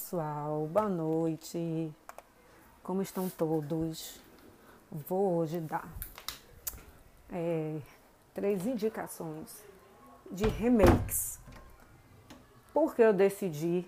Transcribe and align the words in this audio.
pessoal, 0.00 0.66
boa 0.66 0.88
noite. 0.88 1.92
Como 2.82 3.02
estão 3.02 3.28
todos? 3.28 4.18
Vou 4.90 5.34
hoje 5.34 5.60
dar 5.60 5.86
é, 7.30 7.78
três 8.32 8.66
indicações 8.66 9.62
de 10.32 10.48
remakes. 10.48 11.38
Porque 12.72 13.02
eu 13.02 13.12
decidi 13.12 13.84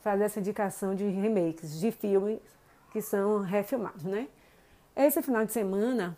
fazer 0.00 0.24
essa 0.24 0.40
indicação 0.40 0.94
de 0.94 1.06
remakes 1.06 1.78
de 1.78 1.92
filmes 1.92 2.40
que 2.90 3.02
são 3.02 3.42
refilmados, 3.42 4.04
né? 4.04 4.26
Esse 4.96 5.20
final 5.20 5.44
de 5.44 5.52
semana 5.52 6.16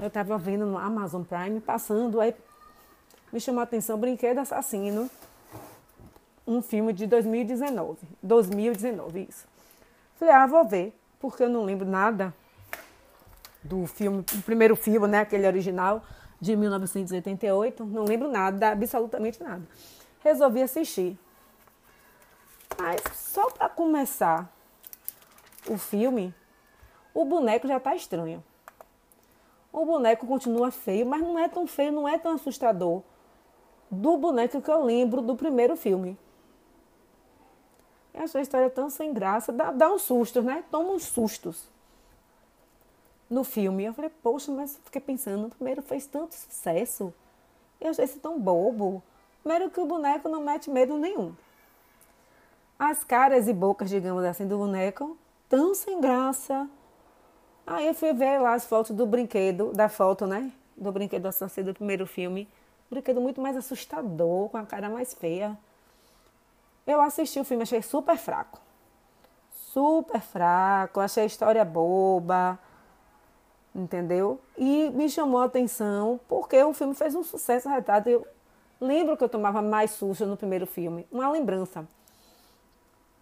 eu 0.00 0.08
estava 0.08 0.36
vendo 0.36 0.66
no 0.66 0.76
Amazon 0.76 1.22
Prime 1.22 1.60
passando, 1.60 2.20
aí 2.20 2.34
me 3.32 3.40
chamou 3.40 3.60
a 3.60 3.64
atenção 3.64 3.96
Brinquedo 3.96 4.38
Assassino 4.38 5.08
um 6.46 6.62
filme 6.62 6.92
de 6.92 7.06
2019. 7.06 7.98
2019, 8.22 9.26
isso. 9.28 9.46
Falei, 10.16 10.34
ah, 10.34 10.46
vou 10.46 10.64
ver, 10.64 10.94
porque 11.18 11.42
eu 11.42 11.48
não 11.48 11.64
lembro 11.64 11.86
nada 11.86 12.34
do 13.62 13.86
filme, 13.86 14.20
o 14.20 14.42
primeiro 14.42 14.74
filme, 14.74 15.06
né, 15.06 15.20
aquele 15.20 15.46
original 15.46 16.02
de 16.40 16.56
1988, 16.56 17.84
não 17.84 18.04
lembro 18.04 18.28
nada, 18.28 18.70
absolutamente 18.70 19.42
nada. 19.42 19.62
Resolvi 20.20 20.62
assistir. 20.62 21.18
Mas 22.78 23.02
só 23.14 23.50
para 23.50 23.68
começar 23.68 24.50
o 25.68 25.76
filme, 25.76 26.34
o 27.12 27.24
boneco 27.24 27.68
já 27.68 27.78
tá 27.78 27.94
estranho. 27.94 28.42
O 29.72 29.84
boneco 29.84 30.26
continua 30.26 30.70
feio, 30.70 31.06
mas 31.06 31.20
não 31.20 31.38
é 31.38 31.48
tão 31.48 31.66
feio, 31.66 31.92
não 31.92 32.08
é 32.08 32.18
tão 32.18 32.32
assustador 32.32 33.02
do 33.90 34.16
boneco 34.16 34.60
que 34.60 34.70
eu 34.70 34.84
lembro 34.84 35.20
do 35.20 35.36
primeiro 35.36 35.76
filme. 35.76 36.18
Eu 38.20 38.24
achei 38.24 38.40
a 38.40 38.42
história 38.42 38.68
tão 38.68 38.90
sem 38.90 39.14
graça, 39.14 39.50
dá, 39.50 39.70
dá 39.72 39.90
uns 39.90 40.02
sustos, 40.02 40.44
né? 40.44 40.62
Toma 40.70 40.90
uns 40.90 41.04
sustos 41.04 41.66
no 43.30 43.42
filme. 43.42 43.84
Eu 43.84 43.94
falei, 43.94 44.10
poxa, 44.22 44.52
mas 44.52 44.78
fiquei 44.84 45.00
pensando, 45.00 45.46
o 45.46 45.50
primeiro 45.50 45.80
fez 45.80 46.04
tanto 46.04 46.34
sucesso. 46.34 47.14
Eu 47.80 47.88
achei 47.88 48.04
esse 48.04 48.18
tão 48.18 48.38
bobo. 48.38 49.02
Primeiro 49.42 49.70
que 49.70 49.80
o 49.80 49.86
boneco 49.86 50.28
não 50.28 50.42
mete 50.42 50.68
medo 50.68 50.98
nenhum. 50.98 51.34
As 52.78 53.02
caras 53.02 53.48
e 53.48 53.54
bocas, 53.54 53.88
digamos 53.88 54.22
assim, 54.22 54.46
do 54.46 54.58
boneco, 54.58 55.16
tão 55.48 55.74
sem 55.74 55.98
graça. 55.98 56.68
Aí 57.66 57.86
eu 57.86 57.94
fui 57.94 58.12
ver 58.12 58.38
lá 58.38 58.52
as 58.52 58.66
fotos 58.66 58.94
do 58.94 59.06
brinquedo, 59.06 59.72
da 59.72 59.88
foto, 59.88 60.26
né? 60.26 60.52
Do 60.76 60.92
brinquedo 60.92 61.24
associado 61.24 61.72
do 61.72 61.74
primeiro 61.74 62.06
filme. 62.06 62.46
Brinquedo 62.90 63.18
muito 63.18 63.40
mais 63.40 63.56
assustador, 63.56 64.50
com 64.50 64.58
a 64.58 64.66
cara 64.66 64.90
mais 64.90 65.14
feia. 65.14 65.56
Eu 66.90 67.00
assisti 67.00 67.38
o 67.38 67.44
filme, 67.44 67.62
achei 67.62 67.80
super 67.82 68.16
fraco. 68.16 68.60
Super 69.54 70.20
fraco, 70.20 70.98
achei 70.98 71.22
a 71.22 71.26
história 71.26 71.64
boba, 71.64 72.58
entendeu? 73.72 74.40
E 74.58 74.90
me 74.90 75.08
chamou 75.08 75.40
a 75.40 75.44
atenção 75.44 76.18
porque 76.28 76.60
o 76.64 76.72
filme 76.72 76.92
fez 76.94 77.14
um 77.14 77.22
sucesso 77.22 77.68
retado. 77.68 78.10
Eu 78.10 78.26
lembro 78.80 79.16
que 79.16 79.22
eu 79.22 79.28
tomava 79.28 79.62
mais 79.62 79.92
susto 79.92 80.26
no 80.26 80.36
primeiro 80.36 80.66
filme, 80.66 81.06
uma 81.12 81.30
lembrança. 81.30 81.86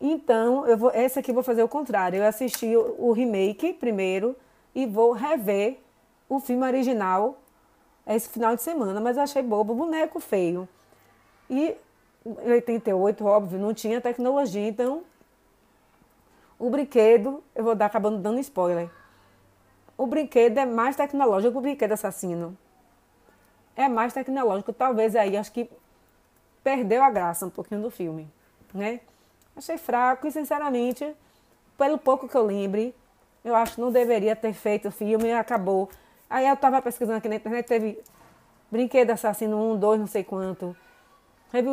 Então, 0.00 0.66
eu 0.66 0.78
vou, 0.78 0.90
esse 0.92 1.18
aqui 1.18 1.30
eu 1.30 1.34
vou 1.34 1.42
fazer 1.42 1.62
o 1.62 1.68
contrário. 1.68 2.18
Eu 2.18 2.26
assisti 2.26 2.74
o, 2.74 3.08
o 3.08 3.12
remake 3.12 3.74
primeiro 3.74 4.34
e 4.74 4.86
vou 4.86 5.12
rever 5.12 5.78
o 6.26 6.40
filme 6.40 6.64
original 6.64 7.36
esse 8.06 8.30
final 8.30 8.56
de 8.56 8.62
semana, 8.62 8.98
mas 8.98 9.18
eu 9.18 9.22
achei 9.22 9.42
bobo, 9.42 9.74
boneco 9.74 10.18
feio. 10.18 10.66
E 11.50 11.76
em 12.24 12.50
88, 12.50 13.24
óbvio, 13.24 13.58
não 13.58 13.72
tinha 13.72 14.00
tecnologia, 14.00 14.68
então 14.68 15.02
o 16.58 16.68
brinquedo, 16.70 17.42
eu 17.54 17.62
vou 17.62 17.74
dar 17.74 17.86
acabando 17.86 18.18
dando 18.18 18.40
spoiler. 18.40 18.90
O 19.96 20.06
brinquedo 20.06 20.58
é 20.58 20.66
mais 20.66 20.96
tecnológico 20.96 21.52
que 21.52 21.58
o 21.58 21.60
brinquedo 21.60 21.92
assassino. 21.92 22.56
É 23.76 23.88
mais 23.88 24.12
tecnológico, 24.12 24.72
talvez 24.72 25.14
aí 25.14 25.36
acho 25.36 25.52
que 25.52 25.70
perdeu 26.64 27.02
a 27.02 27.10
graça 27.10 27.46
um 27.46 27.50
pouquinho 27.50 27.80
do 27.80 27.90
filme, 27.90 28.28
né? 28.74 29.00
Achei 29.56 29.78
fraco 29.78 30.26
e 30.26 30.32
sinceramente, 30.32 31.14
pelo 31.76 31.96
pouco 31.96 32.28
que 32.28 32.36
eu 32.36 32.44
lembre, 32.44 32.94
eu 33.44 33.54
acho 33.54 33.76
que 33.76 33.80
não 33.80 33.92
deveria 33.92 34.34
ter 34.34 34.52
feito 34.52 34.88
o 34.88 34.92
filme 34.92 35.28
e 35.28 35.32
acabou. 35.32 35.88
Aí 36.28 36.46
eu 36.46 36.56
tava 36.56 36.82
pesquisando 36.82 37.18
aqui 37.18 37.28
na 37.28 37.36
internet, 37.36 37.66
teve 37.66 38.00
brinquedo 38.70 39.10
assassino 39.10 39.74
1, 39.74 39.78
2, 39.78 40.00
não 40.00 40.06
sei 40.06 40.24
quanto. 40.24 40.76
Teve, 41.50 41.68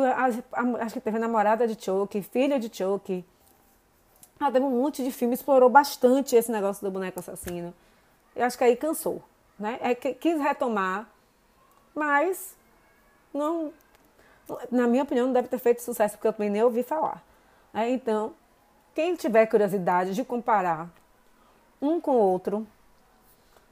acho 0.80 0.94
que 0.94 1.00
teve 1.00 1.18
namorada 1.18 1.68
de 1.68 1.82
Chuck, 1.82 2.22
filha 2.22 2.58
de 2.58 2.74
Chuck. 2.74 3.24
Ah, 4.40 4.50
teve 4.50 4.64
um 4.64 4.70
monte 4.70 5.04
de 5.04 5.10
filme, 5.10 5.34
explorou 5.34 5.68
bastante 5.68 6.34
esse 6.34 6.50
negócio 6.50 6.82
do 6.82 6.90
boneco 6.90 7.20
assassino. 7.20 7.74
Eu 8.34 8.44
acho 8.44 8.56
que 8.56 8.64
aí 8.64 8.76
cansou, 8.76 9.22
né? 9.58 9.78
É, 9.80 9.94
quis 9.94 10.40
retomar, 10.40 11.08
mas 11.94 12.56
não, 13.32 13.72
na 14.70 14.86
minha 14.86 15.02
opinião, 15.02 15.26
não 15.26 15.32
deve 15.32 15.48
ter 15.48 15.58
feito 15.58 15.82
sucesso, 15.82 16.16
porque 16.16 16.28
eu 16.28 16.32
também 16.32 16.50
nem 16.50 16.62
ouvi 16.62 16.82
falar. 16.82 17.22
É, 17.72 17.88
então, 17.90 18.34
quem 18.94 19.14
tiver 19.14 19.46
curiosidade 19.46 20.14
de 20.14 20.24
comparar 20.24 20.88
um 21.80 22.00
com 22.00 22.12
o 22.12 22.18
outro, 22.18 22.66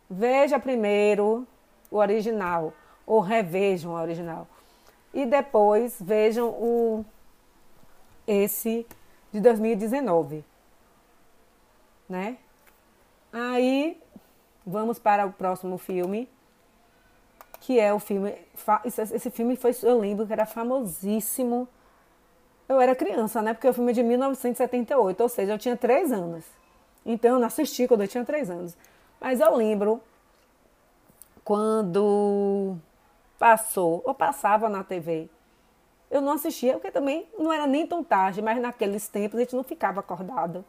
veja 0.09 0.59
primeiro 0.59 1.47
o 1.91 1.97
original, 1.97 2.75
ou 3.06 3.20
revejam 3.20 3.93
o 3.93 3.94
original 3.94 4.47
e 5.14 5.25
depois 5.25 5.97
vejam 6.00 6.48
o 6.48 7.04
esse 8.26 8.86
de 9.32 9.41
2019, 9.41 10.44
né? 12.08 12.36
Aí 13.32 14.00
vamos 14.66 14.98
para 14.98 15.25
o 15.26 15.32
próximo 15.32 15.78
filme, 15.78 16.28
que 17.60 17.78
é 17.78 17.94
o 17.94 17.98
filme 17.98 18.34
esse 18.84 19.30
filme 19.30 19.56
foi 19.56 19.72
eu 19.82 19.98
lembro 19.98 20.26
que 20.26 20.32
era 20.32 20.47
famosíssimo. 20.47 21.69
Eu 22.66 22.81
era 22.81 22.94
criança, 22.96 23.42
né? 23.42 23.52
Porque 23.52 23.69
o 23.69 23.75
filme 23.75 23.92
é 23.92 23.94
de 23.94 24.02
1978, 24.02 25.20
ou 25.20 25.28
seja, 25.28 25.52
eu 25.52 25.58
tinha 25.58 25.76
três 25.76 26.10
anos. 26.10 26.44
Então 27.04 27.32
eu 27.34 27.38
não 27.38 27.46
assisti 27.46 27.86
quando 27.86 28.00
eu 28.02 28.08
tinha 28.08 28.25
três 28.25 28.48
anos. 28.48 28.75
Mas 29.20 29.41
eu 29.41 29.54
lembro 29.54 30.00
quando 31.44 32.76
passou 33.38 34.02
ou 34.04 34.14
passava 34.14 34.68
na 34.68 34.82
TV. 34.84 35.28
Eu 36.10 36.20
não 36.20 36.32
assistia, 36.32 36.74
porque 36.74 36.90
também 36.90 37.28
não 37.38 37.52
era 37.52 37.66
nem 37.66 37.86
tão 37.86 38.04
tarde, 38.04 38.40
mas 38.40 38.60
naqueles 38.60 39.08
tempos 39.08 39.38
a 39.38 39.42
gente 39.42 39.56
não 39.56 39.64
ficava 39.64 40.00
acordado. 40.00 40.64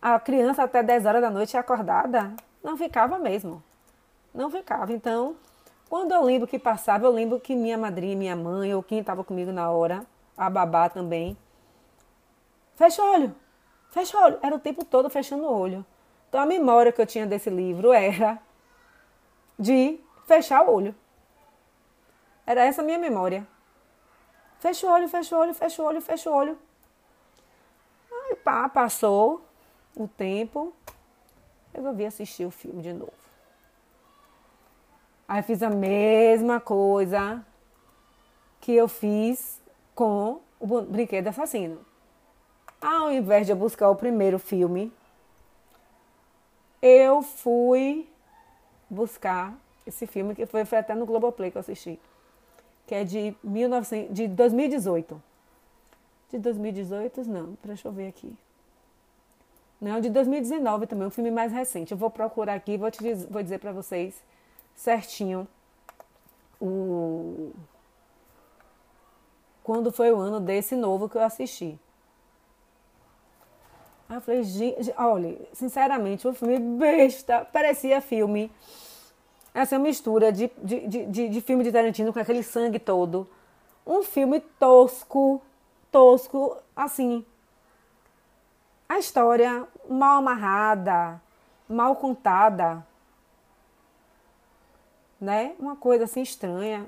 A 0.00 0.18
criança 0.18 0.62
até 0.62 0.82
10 0.82 1.06
horas 1.06 1.22
da 1.22 1.30
noite 1.30 1.56
acordada, 1.56 2.34
não 2.62 2.76
ficava 2.76 3.18
mesmo. 3.18 3.62
Não 4.34 4.50
ficava. 4.50 4.92
Então, 4.92 5.36
quando 5.88 6.12
eu 6.12 6.22
lembro 6.22 6.46
que 6.46 6.58
passava, 6.58 7.06
eu 7.06 7.10
lembro 7.10 7.40
que 7.40 7.54
minha 7.54 7.78
madrinha, 7.78 8.16
minha 8.16 8.36
mãe, 8.36 8.74
ou 8.74 8.82
quem 8.82 8.98
estava 8.98 9.24
comigo 9.24 9.52
na 9.52 9.70
hora, 9.70 10.04
a 10.36 10.48
babá 10.50 10.88
também, 10.88 11.36
fecha 12.76 13.02
o 13.02 13.12
olho, 13.12 13.34
fecha 13.90 14.16
o 14.16 14.22
olho. 14.22 14.38
Era 14.42 14.54
o 14.54 14.58
tempo 14.58 14.84
todo 14.84 15.08
fechando 15.10 15.44
o 15.44 15.52
olho. 15.52 15.84
Então 16.28 16.40
a 16.40 16.46
memória 16.46 16.92
que 16.92 17.00
eu 17.00 17.06
tinha 17.06 17.26
desse 17.26 17.48
livro 17.48 17.92
era 17.92 18.38
de 19.58 19.98
fechar 20.26 20.62
o 20.62 20.72
olho. 20.72 20.94
Era 22.48 22.64
essa 22.64 22.80
a 22.80 22.84
minha 22.84 22.96
memória. 22.96 23.46
Fecha 24.58 24.86
o 24.86 24.90
olho, 24.90 25.06
fecha 25.06 25.36
o 25.36 25.38
olho, 25.38 25.52
fecha 25.52 25.82
o 25.82 25.84
olho, 25.84 26.00
fecha 26.00 26.30
o 26.30 26.34
olho. 26.34 26.58
Aí 28.10 28.36
pá, 28.36 28.66
passou 28.70 29.44
o 29.94 30.08
tempo. 30.08 30.72
Resolvi 31.74 32.06
assistir 32.06 32.46
o 32.46 32.50
filme 32.50 32.80
de 32.80 32.94
novo. 32.94 33.12
Aí 35.28 35.42
fiz 35.42 35.62
a 35.62 35.68
mesma 35.68 36.58
coisa 36.58 37.44
que 38.62 38.72
eu 38.72 38.88
fiz 38.88 39.60
com 39.94 40.40
o 40.58 40.80
Brinquedo 40.80 41.28
Assassino. 41.28 41.84
Ao 42.80 43.12
invés 43.12 43.44
de 43.44 43.52
eu 43.52 43.56
buscar 43.56 43.90
o 43.90 43.94
primeiro 43.94 44.38
filme, 44.38 44.90
eu 46.80 47.20
fui 47.20 48.08
buscar 48.88 49.52
esse 49.86 50.06
filme 50.06 50.34
que 50.34 50.46
foi, 50.46 50.64
foi 50.64 50.78
até 50.78 50.94
no 50.94 51.04
Globoplay 51.04 51.50
que 51.50 51.58
eu 51.58 51.60
assisti 51.60 52.00
que 52.88 52.94
é 52.94 53.04
de, 53.04 53.36
1900, 53.44 54.14
de 54.14 54.26
2018. 54.26 55.22
De 56.30 56.38
2018, 56.38 57.28
não, 57.28 57.56
deixa 57.62 57.86
eu 57.86 57.92
ver 57.92 58.08
aqui. 58.08 58.34
Não, 59.78 60.00
de 60.00 60.08
2019 60.08 60.86
também, 60.86 61.06
um 61.06 61.10
filme 61.10 61.30
mais 61.30 61.52
recente. 61.52 61.92
Eu 61.92 61.98
vou 61.98 62.10
procurar 62.10 62.54
aqui 62.54 62.78
vou, 62.78 62.90
te 62.90 63.14
vou 63.30 63.42
dizer 63.42 63.58
para 63.58 63.72
vocês 63.72 64.24
certinho 64.74 65.46
o 66.60 67.52
quando 69.62 69.92
foi 69.92 70.10
o 70.10 70.16
ano 70.16 70.40
desse 70.40 70.74
novo 70.74 71.10
que 71.10 71.18
eu 71.18 71.22
assisti. 71.22 71.78
Aí 74.08 74.16
eu 74.16 74.20
falei, 74.22 74.42
olha, 74.96 75.38
sinceramente, 75.52 76.26
o 76.26 76.32
filme 76.32 76.58
besta, 76.58 77.44
parecia 77.52 78.00
filme 78.00 78.50
essa 79.54 79.76
é 79.76 79.78
mistura 79.78 80.30
de, 80.30 80.50
de, 80.62 80.86
de, 80.86 81.28
de, 81.28 81.40
filme 81.40 81.64
de 81.64 81.72
Tarantino 81.72 82.12
com 82.12 82.18
aquele 82.18 82.42
sangue 82.42 82.78
todo. 82.78 83.28
Um 83.86 84.02
filme 84.02 84.40
tosco, 84.40 85.42
tosco, 85.90 86.56
assim. 86.76 87.24
a 88.88 88.98
história 88.98 89.66
mal 89.88 90.18
amarrada, 90.18 91.20
mal 91.68 91.96
contada, 91.96 92.86
né? 95.20 95.54
Uma 95.58 95.76
coisa 95.76 96.04
assim 96.04 96.22
estranha. 96.22 96.86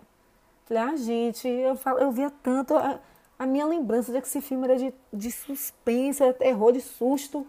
Falei, 0.66 0.82
ah, 0.82 0.96
gente, 0.96 1.48
eu, 1.48 1.76
falo, 1.76 1.98
eu 1.98 2.12
via 2.12 2.30
tanto. 2.42 2.76
A, 2.76 3.00
a, 3.38 3.46
minha 3.46 3.66
lembrança 3.66 4.12
de 4.12 4.20
que 4.20 4.28
esse 4.28 4.40
filme 4.40 4.64
era 4.64 4.76
de, 4.76 4.94
de 5.12 5.32
suspense, 5.32 6.32
terror, 6.34 6.72
de 6.72 6.80
susto. 6.80 7.38
O 7.38 7.46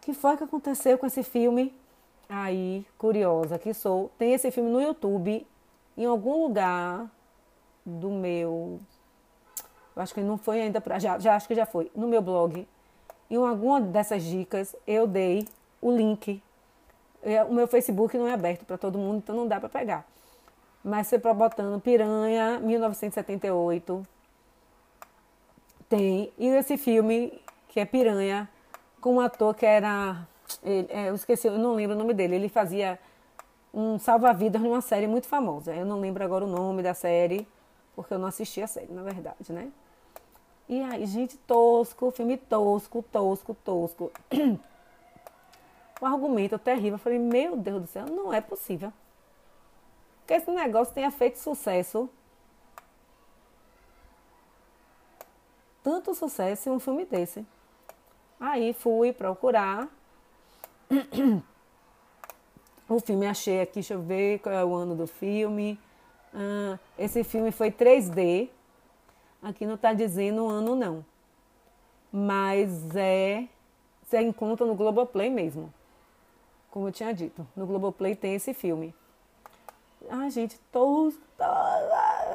que 0.00 0.12
foi 0.12 0.36
que 0.36 0.44
aconteceu 0.44 0.98
com 0.98 1.06
esse 1.06 1.22
filme? 1.22 1.72
Aí, 2.28 2.86
curiosa 2.98 3.58
que 3.58 3.72
sou, 3.72 4.10
tem 4.18 4.34
esse 4.34 4.50
filme 4.50 4.70
no 4.70 4.82
YouTube, 4.82 5.46
em 5.96 6.04
algum 6.04 6.42
lugar 6.42 7.10
do 7.84 8.10
meu. 8.10 8.78
Eu 9.96 10.02
acho 10.02 10.14
que 10.14 10.20
não 10.20 10.36
foi 10.36 10.60
ainda 10.60 10.80
para. 10.80 10.98
Já, 10.98 11.18
já 11.18 11.34
acho 11.34 11.48
que 11.48 11.54
já 11.54 11.66
foi. 11.66 11.90
No 11.94 12.06
meu 12.06 12.20
blog. 12.20 12.68
Em 13.30 13.36
alguma 13.36 13.80
dessas 13.80 14.22
dicas, 14.22 14.74
eu 14.86 15.06
dei 15.06 15.46
o 15.80 15.90
link. 15.90 16.42
O 17.48 17.52
meu 17.52 17.66
Facebook 17.66 18.16
não 18.16 18.26
é 18.26 18.32
aberto 18.32 18.64
para 18.64 18.78
todo 18.78 18.96
mundo, 18.96 19.18
então 19.18 19.34
não 19.34 19.46
dá 19.46 19.58
para 19.58 19.68
pegar. 19.68 20.06
Mas 20.84 21.08
você 21.08 21.18
botando 21.18 21.80
Piranha, 21.80 22.60
1978. 22.60 24.06
Tem. 25.88 26.32
E 26.38 26.46
esse 26.46 26.76
filme, 26.76 27.40
que 27.68 27.80
é 27.80 27.84
Piranha, 27.84 28.48
com 29.00 29.16
um 29.16 29.20
ator 29.20 29.54
que 29.54 29.66
era. 29.66 30.26
Ele, 30.62 30.88
é, 30.90 31.08
eu 31.08 31.14
esqueci, 31.14 31.46
eu 31.46 31.58
não 31.58 31.74
lembro 31.74 31.96
o 31.96 31.98
nome 31.98 32.14
dele. 32.14 32.36
Ele 32.36 32.48
fazia 32.48 32.98
um 33.72 33.98
salva-vidas 33.98 34.60
numa 34.60 34.80
série 34.80 35.06
muito 35.06 35.26
famosa. 35.26 35.74
Eu 35.74 35.84
não 35.84 36.00
lembro 36.00 36.24
agora 36.24 36.44
o 36.44 36.48
nome 36.48 36.82
da 36.82 36.94
série, 36.94 37.46
porque 37.94 38.14
eu 38.14 38.18
não 38.18 38.28
assisti 38.28 38.62
a 38.62 38.66
série, 38.66 38.92
na 38.92 39.02
verdade, 39.02 39.52
né? 39.52 39.70
E 40.68 40.82
aí, 40.82 41.06
gente, 41.06 41.36
tosco, 41.38 42.10
filme 42.10 42.36
tosco, 42.36 43.02
tosco, 43.02 43.54
tosco. 43.64 44.12
o 46.00 46.06
argumento 46.06 46.58
terrível. 46.58 46.94
Eu 46.94 46.98
falei, 46.98 47.18
meu 47.18 47.56
Deus 47.56 47.82
do 47.82 47.86
céu, 47.86 48.06
não 48.06 48.32
é 48.32 48.40
possível. 48.40 48.92
Que 50.26 50.34
esse 50.34 50.50
negócio 50.50 50.92
tenha 50.92 51.10
feito 51.10 51.38
sucesso. 51.38 52.08
Tanto 55.82 56.14
sucesso 56.14 56.68
em 56.68 56.72
um 56.72 56.78
filme 56.78 57.04
desse. 57.04 57.46
Aí 58.38 58.72
fui 58.72 59.12
procurar. 59.12 59.88
O 62.88 62.98
filme 63.00 63.26
achei 63.26 63.60
aqui, 63.60 63.74
deixa 63.74 63.92
eu 63.92 64.00
ver 64.00 64.38
qual 64.38 64.54
é 64.54 64.64
o 64.64 64.74
ano 64.74 64.96
do 64.96 65.06
filme. 65.06 65.78
Ah, 66.32 66.78
esse 66.98 67.22
filme 67.22 67.52
foi 67.52 67.70
3D. 67.70 68.48
Aqui 69.42 69.66
não 69.66 69.74
está 69.74 69.92
dizendo 69.92 70.44
o 70.44 70.48
ano, 70.48 70.74
não. 70.74 71.04
Mas 72.10 72.96
é. 72.96 73.46
Você 74.02 74.22
encontra 74.22 74.66
no 74.66 74.74
Globoplay 74.74 75.28
mesmo. 75.28 75.72
Como 76.70 76.88
eu 76.88 76.92
tinha 76.92 77.12
dito. 77.12 77.46
No 77.54 77.66
Globoplay 77.66 78.16
tem 78.16 78.34
esse 78.34 78.54
filme. 78.54 78.94
Ai, 80.08 80.30
gente, 80.30 80.58
tô. 80.72 81.12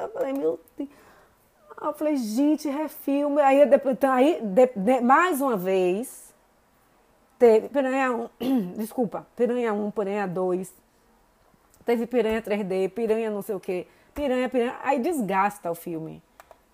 Eu 0.00 0.08
falei, 0.12 0.32
meu 0.32 0.60
Deus. 0.78 0.88
Eu 1.80 1.92
falei, 1.94 2.16
gente, 2.16 2.68
refilme. 2.68 3.40
Aí, 3.42 3.66
depois, 3.66 3.94
então, 3.96 4.12
aí 4.12 4.40
de, 4.40 4.66
de, 4.68 5.00
mais 5.00 5.40
uma 5.40 5.56
vez, 5.56 6.33
teve 7.38 7.68
Piranha 7.68 8.30
1, 8.40 8.72
desculpa, 8.76 9.26
Piranha 9.36 9.72
1, 9.72 9.90
Piranha 9.90 10.26
2, 10.26 10.74
teve 11.84 12.06
Piranha 12.06 12.42
3D, 12.42 12.90
Piranha 12.90 13.30
não 13.30 13.42
sei 13.42 13.54
o 13.54 13.60
que, 13.60 13.86
Piranha, 14.14 14.48
Piranha, 14.48 14.78
aí 14.82 15.00
desgasta 15.00 15.70
o 15.70 15.74
filme, 15.74 16.22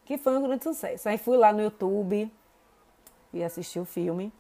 que 0.05 0.19
foi 0.19 0.37
um 0.37 0.43
grande 0.43 0.63
sucesso. 0.63 1.09
Aí 1.09 1.17
fui 1.17 1.39
lá 1.39 1.53
no 1.53 1.63
YouTube 1.63 2.31
e 3.33 3.43
assisti 3.43 3.81
o 3.81 3.85
filme. 3.85 4.31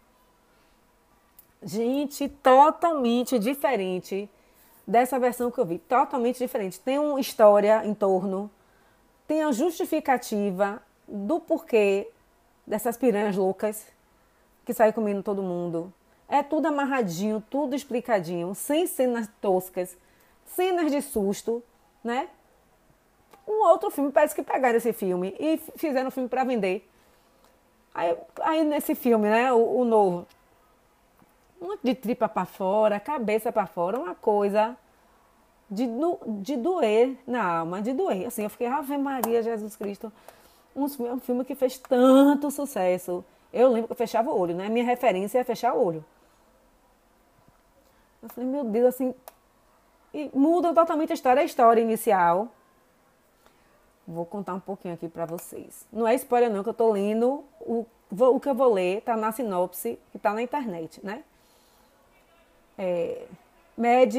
Gente, 1.63 2.29
totalmente 2.29 3.39
diferente 3.39 4.29
dessa 4.87 5.19
versão 5.19 5.51
que 5.51 5.59
eu 5.59 5.65
vi, 5.65 5.79
totalmente 5.79 6.39
diferente. 6.39 6.79
Tem 6.81 6.99
uma 6.99 7.21
história 7.21 7.85
em 7.87 7.95
torno, 7.95 8.51
tem 9.27 9.43
a 9.43 9.53
justificativa 9.53 10.83
do 11.09 11.41
porquê 11.41 12.11
dessas 12.67 12.97
piranhas 12.97 13.37
loucas 13.37 13.87
que 14.65 14.75
saem 14.75 14.93
comendo 14.93 15.23
todo 15.23 15.43
mundo. 15.43 15.93
É 16.31 16.45
tudo 16.45 16.67
amarradinho, 16.67 17.43
tudo 17.51 17.75
explicadinho, 17.75 18.55
sem 18.55 18.87
cenas 18.87 19.29
toscas, 19.41 19.99
cenas 20.47 20.93
de 20.93 21.03
susto, 21.03 21.61
né? 22.05 22.29
Um 23.49 23.67
outro 23.67 23.91
filme, 23.91 24.13
parece 24.13 24.33
que 24.33 24.43
pegaram 24.45 24.77
esse 24.77 24.93
filme 24.93 25.35
e 25.41 25.59
fizeram 25.77 26.07
um 26.07 26.11
filme 26.13 26.29
para 26.29 26.45
vender. 26.45 26.89
Aí, 27.93 28.17
aí, 28.43 28.65
nesse 28.65 28.95
filme, 28.95 29.29
né, 29.29 29.53
o, 29.53 29.81
o 29.81 29.85
novo, 29.85 30.25
de 31.83 31.97
tripa 31.97 32.29
para 32.29 32.45
fora, 32.45 33.01
cabeça 33.01 33.51
para 33.51 33.67
fora, 33.67 33.99
uma 33.99 34.15
coisa 34.15 34.77
de, 35.69 35.89
de 36.43 36.57
doer 36.57 37.17
na 37.27 37.59
alma, 37.59 37.83
de 37.83 37.93
doer. 37.93 38.29
Assim, 38.29 38.45
eu 38.45 38.51
fiquei, 38.51 38.69
Ave 38.69 38.97
Maria, 38.97 39.43
Jesus 39.43 39.75
Cristo. 39.75 40.13
Um, 40.77 40.85
um 40.85 41.19
filme 41.19 41.45
que 41.45 41.57
fez 41.57 41.77
tanto 41.77 42.53
sucesso. 42.53 43.25
Eu 43.53 43.69
lembro 43.69 43.89
que 43.89 43.93
eu 43.93 43.97
fechava 43.97 44.31
o 44.31 44.39
olho, 44.39 44.55
né? 44.55 44.69
Minha 44.69 44.85
referência 44.85 45.41
é 45.41 45.45
fechar 45.45 45.75
o 45.75 45.85
olho. 45.85 46.05
Eu 48.23 48.29
falei, 48.29 48.49
meu 48.49 48.65
Deus, 48.65 48.95
assim. 48.95 49.15
E 50.13 50.31
muda 50.35 50.75
totalmente 50.75 51.13
a 51.13 51.15
história, 51.15 51.43
a 51.43 51.45
história 51.45 51.81
inicial. 51.81 52.49
Vou 54.07 54.27
contar 54.27 54.55
um 54.55 54.61
pouquinho 54.61 54.95
aqui 54.95 55.09
para 55.09 55.25
vocês. 55.25 55.87
Não 55.93 56.07
é 56.07 56.15
spoiler, 56.15 56.51
não, 56.51 56.63
que 56.63 56.69
eu 56.69 56.75
tô 56.75 56.91
lendo. 56.91 57.45
O, 57.61 57.87
o 58.11 58.41
que 58.41 58.49
eu 58.49 58.55
vou 58.55 58.73
ler 58.73 59.03
tá 59.03 59.17
na 59.17 59.31
sinopse, 59.31 59.99
que 60.11 60.19
tá 60.19 60.33
na 60.33 60.43
internet, 60.43 61.05
né? 61.05 61.23
É, 62.77 63.27
Mad 63.77 64.15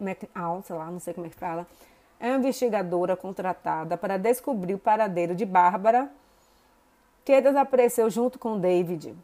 McAll, 0.00 0.62
sei 0.62 0.76
lá, 0.76 0.90
não 0.90 1.00
sei 1.00 1.14
como 1.14 1.26
é 1.26 1.30
que 1.30 1.36
fala, 1.36 1.66
é 2.20 2.28
uma 2.28 2.38
investigadora 2.38 3.16
contratada 3.16 3.96
para 3.96 4.16
descobrir 4.16 4.74
o 4.74 4.78
paradeiro 4.78 5.34
de 5.34 5.44
Bárbara, 5.44 6.10
que 7.24 7.40
desapareceu 7.40 8.08
junto 8.10 8.38
com 8.38 8.58
David. 8.58 9.14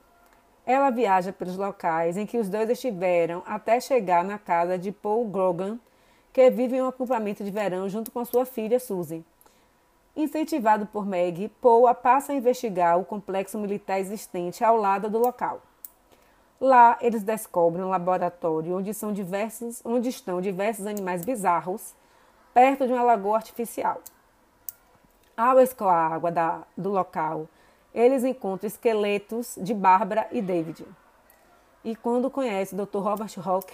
Ela 0.67 0.91
viaja 0.91 1.33
pelos 1.33 1.57
locais 1.57 2.17
em 2.17 2.27
que 2.27 2.39
os 2.39 2.49
dois 2.49 2.69
estiveram 2.71 3.43
até 3.47 3.81
chegar 3.81 4.25
na 4.25 4.39
casa 4.39 4.79
de 4.79 4.93
Paul 4.93 5.27
Grogan, 5.27 5.79
que 6.33 6.51
vive 6.51 6.77
em 6.77 6.83
um 6.83 6.89
acampamento 6.89 7.43
de 7.43 7.51
verão 7.51 7.89
junto 7.89 8.11
com 8.11 8.25
sua 8.25 8.45
filha 8.45 8.79
Suzy. 8.79 9.25
Incentivado 10.15 10.87
por 10.87 11.07
Meg, 11.07 11.49
Paul 11.61 11.93
passa 11.95 12.33
a 12.33 12.35
investigar 12.35 12.99
o 12.99 13.05
complexo 13.05 13.59
militar 13.59 13.99
existente 13.99 14.63
ao 14.63 14.77
lado 14.77 15.09
do 15.09 15.19
local. 15.19 15.63
Lá, 16.61 16.99
eles 17.01 17.23
descobrem 17.23 17.85
um 17.85 17.89
laboratório 17.89 18.77
onde, 18.77 18.93
são 18.93 19.13
diversos, 19.13 19.81
onde 19.85 20.11
estão 20.11 20.41
diversos 20.41 20.87
animais 20.87 21.25
bizarros 21.25 21.95
perto 22.53 22.87
de 22.87 22.93
uma 22.93 23.03
lagoa 23.03 23.37
artificial. 23.37 24.03
Ao 25.37 25.59
escoar 25.59 26.13
a 26.13 26.15
água 26.15 26.31
da, 26.31 26.63
do 26.77 26.91
local, 26.91 27.49
eles 27.95 28.25
encontram 28.25 28.67
esqueletos 28.67 29.59
de 29.61 29.75
Bárbara 29.75 30.29
e 30.31 30.41
David. 30.41 30.87
E 31.85 31.97
quando 31.97 32.31
conhece 32.31 32.75
Dr. 32.75 32.99
Robert 32.99 33.33
Rock, 33.39 33.73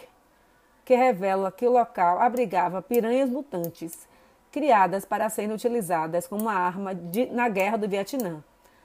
que 0.84 0.94
revela 0.94 1.50
que 1.50 1.66
o 1.66 1.72
local 1.72 2.20
abrigava 2.20 2.80
piranhas 2.80 3.28
mutantes, 3.28 4.08
criadas 4.52 5.04
para 5.04 5.28
serem 5.28 5.52
utilizadas 5.52 6.26
como 6.26 6.48
arma 6.48 6.94
de, 6.94 7.26
na 7.26 7.48
guerra 7.48 7.76
do 7.76 7.88
Vietnã. 7.88 8.42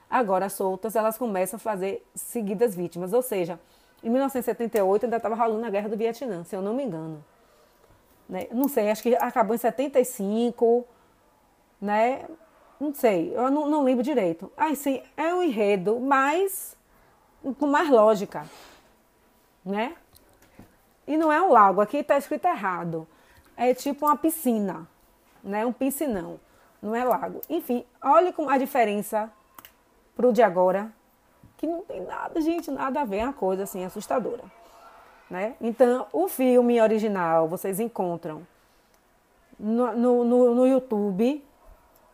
Agora 0.10 0.50
soltas, 0.50 0.96
elas 0.96 1.18
começam 1.18 1.58
a 1.58 1.60
fazer 1.60 2.06
seguidas 2.14 2.76
vítimas, 2.76 3.14
ou 3.14 3.22
seja, 3.22 3.60
em 4.04 4.10
1978 4.10 5.06
ainda 5.06 5.18
estava 5.18 5.36
rolando 5.36 5.66
a 5.66 5.70
guerra 5.70 5.88
do 5.88 5.96
Vietnã, 5.96 6.44
se 6.44 6.56
eu 6.56 6.62
não 6.62 6.74
me 6.74 6.84
engano. 6.84 7.24
Né? 8.28 8.48
Não 8.52 8.68
sei, 8.68 8.90
acho 8.90 9.04
que 9.04 9.16
acabou 9.16 9.56
em 9.56 9.60
75, 9.60 10.86
né? 11.80 12.26
Não 12.82 12.92
sei, 12.96 13.32
eu 13.36 13.52
não, 13.52 13.70
não 13.70 13.84
lembro 13.84 14.04
direito. 14.04 14.52
Ah, 14.58 14.74
sim, 14.74 15.04
é 15.16 15.32
um 15.36 15.44
enredo, 15.44 16.00
mas 16.00 16.76
com 17.60 17.68
mais 17.68 17.88
lógica, 17.88 18.44
né? 19.64 19.96
E 21.06 21.16
não 21.16 21.32
é 21.32 21.40
um 21.40 21.52
lago, 21.52 21.80
aqui 21.80 21.98
está 21.98 22.18
escrito 22.18 22.46
errado. 22.46 23.08
É 23.56 23.72
tipo 23.76 24.08
uma 24.08 24.18
piscina, 24.18 24.88
né? 25.44 25.64
Um 25.64 25.72
piscinão, 25.72 26.40
não 26.82 26.96
é 26.96 27.04
lago. 27.04 27.42
Enfim, 27.48 27.86
olha 28.02 28.34
a 28.50 28.58
diferença 28.58 29.32
pro 30.16 30.34
de 30.34 30.42
agora, 30.42 30.92
que 31.58 31.68
não 31.68 31.84
tem 31.84 32.02
nada, 32.02 32.42
gente, 32.42 32.72
nada 32.72 33.02
a 33.02 33.06
ver, 33.06 33.18
é 33.18 33.24
uma 33.26 33.34
coisa 33.34 33.62
assim 33.62 33.86
assustadora, 33.86 34.44
né? 35.30 35.56
Então, 35.62 36.08
o 36.12 36.28
filme 36.28 36.82
original 36.82 37.48
vocês 37.48 37.80
encontram 37.80 38.42
no, 39.60 39.94
no, 39.94 40.24
no, 40.24 40.56
no 40.56 40.66
YouTube, 40.66 41.46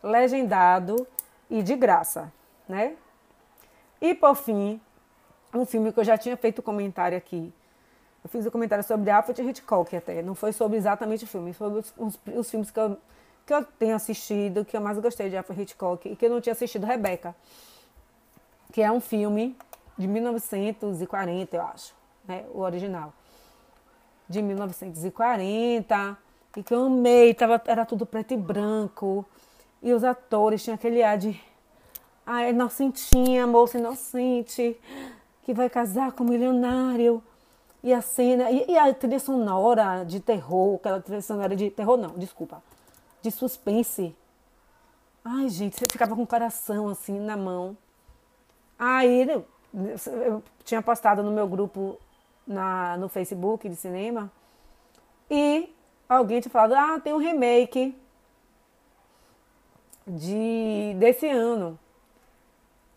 legendado 0.02 1.06
e 1.50 1.62
de 1.62 1.74
graça, 1.76 2.32
né? 2.68 2.96
E 4.00 4.14
por 4.14 4.34
fim, 4.34 4.80
um 5.54 5.64
filme 5.64 5.92
que 5.92 6.00
eu 6.00 6.04
já 6.04 6.16
tinha 6.16 6.36
feito 6.36 6.62
comentário 6.62 7.16
aqui. 7.16 7.52
Eu 8.22 8.30
fiz 8.30 8.46
um 8.46 8.50
comentário 8.50 8.84
sobre 8.84 9.10
Alfred 9.10 9.42
Hitchcock 9.42 9.96
até. 9.96 10.22
Não 10.22 10.34
foi 10.34 10.52
sobre 10.52 10.76
exatamente 10.76 11.24
o 11.24 11.26
filme, 11.26 11.52
foi 11.52 11.68
sobre 11.68 11.80
os, 11.80 11.94
os, 11.96 12.36
os, 12.36 12.50
filmes 12.50 12.70
que 12.70 12.78
eu, 12.78 12.98
que 13.46 13.54
eu 13.54 13.64
tenho 13.64 13.94
assistido, 13.94 14.64
que 14.64 14.76
eu 14.76 14.80
mais 14.80 14.98
gostei 14.98 15.30
de 15.30 15.36
Alfred 15.36 15.62
Hitchcock 15.62 16.08
e 16.08 16.16
que 16.16 16.26
eu 16.26 16.30
não 16.30 16.40
tinha 16.40 16.52
assistido 16.52 16.84
Rebeca. 16.86 17.34
que 18.72 18.82
é 18.82 18.90
um 18.90 19.00
filme 19.00 19.56
de 19.96 20.06
1940, 20.06 21.56
eu 21.56 21.62
acho, 21.62 21.94
né? 22.26 22.44
O 22.52 22.60
original. 22.60 23.12
De 24.28 24.42
1940, 24.42 26.18
e 26.58 26.62
que 26.62 26.74
eu 26.74 26.86
amei, 26.86 27.32
tava, 27.34 27.62
era 27.66 27.86
tudo 27.86 28.04
preto 28.04 28.34
e 28.34 28.36
branco. 28.36 29.24
E 29.82 29.92
os 29.92 30.04
atores 30.04 30.62
tinham 30.62 30.74
aquele 30.74 31.02
ar 31.02 31.18
de. 31.18 31.40
Ah, 32.26 32.48
inocentinha, 32.48 33.46
moça 33.46 33.78
inocente, 33.78 34.78
que 35.44 35.54
vai 35.54 35.70
casar 35.70 36.12
com 36.12 36.24
um 36.24 36.28
milionário. 36.28 37.22
E 37.82 37.92
a 37.92 38.02
cena, 38.02 38.50
e, 38.50 38.66
e, 38.68 38.76
a 38.76 38.92
trilha 38.92 39.20
sonora 39.20 40.04
de 40.04 40.20
terror, 40.20 40.76
aquela 40.76 41.00
trilha 41.00 41.22
sonora 41.22 41.54
de 41.54 41.70
terror, 41.70 41.96
não, 41.96 42.10
desculpa, 42.18 42.62
de 43.22 43.30
suspense. 43.30 44.14
Ai, 45.24 45.48
gente, 45.48 45.76
você 45.76 45.86
ficava 45.90 46.14
com 46.16 46.22
o 46.22 46.26
coração 46.26 46.88
assim 46.88 47.18
na 47.20 47.36
mão. 47.36 47.76
Aí 48.78 49.28
eu, 49.28 49.46
eu 50.06 50.42
tinha 50.64 50.82
postado 50.82 51.22
no 51.22 51.30
meu 51.30 51.46
grupo 51.46 51.98
na, 52.46 52.96
no 52.96 53.08
Facebook 53.08 53.68
de 53.68 53.76
cinema 53.76 54.30
e 55.30 55.72
alguém 56.08 56.40
tinha 56.40 56.50
falado: 56.50 56.74
ah, 56.74 57.00
tem 57.00 57.12
um 57.12 57.18
remake 57.18 57.94
de 60.08 60.94
desse 60.98 61.28
ano. 61.28 61.78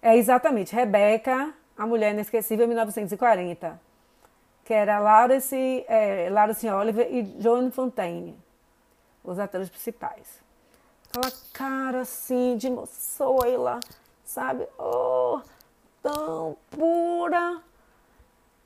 É 0.02 0.18
exatamente 0.18 0.76
Rebeca, 0.76 1.54
a 1.78 1.86
Mulher 1.86 2.14
Inesquecível, 2.14 2.68
1940. 2.68 3.80
Que 4.64 4.74
era 4.74 5.00
Laurence, 5.00 5.86
é, 5.88 6.30
Laurence 6.32 6.68
Oliver 6.70 7.08
e 7.14 7.36
Joan 7.40 7.72
Fontaine, 7.72 8.38
os 9.24 9.40
atores 9.40 9.70
principais. 9.70 10.42
Aquela 11.10 11.32
cara 11.54 12.02
assim 12.02 12.56
de 12.58 12.70
moçoila, 12.70 13.80
sabe? 14.24 14.68
Oh, 14.80 15.42
tão 16.02 16.56
pura. 16.70 17.62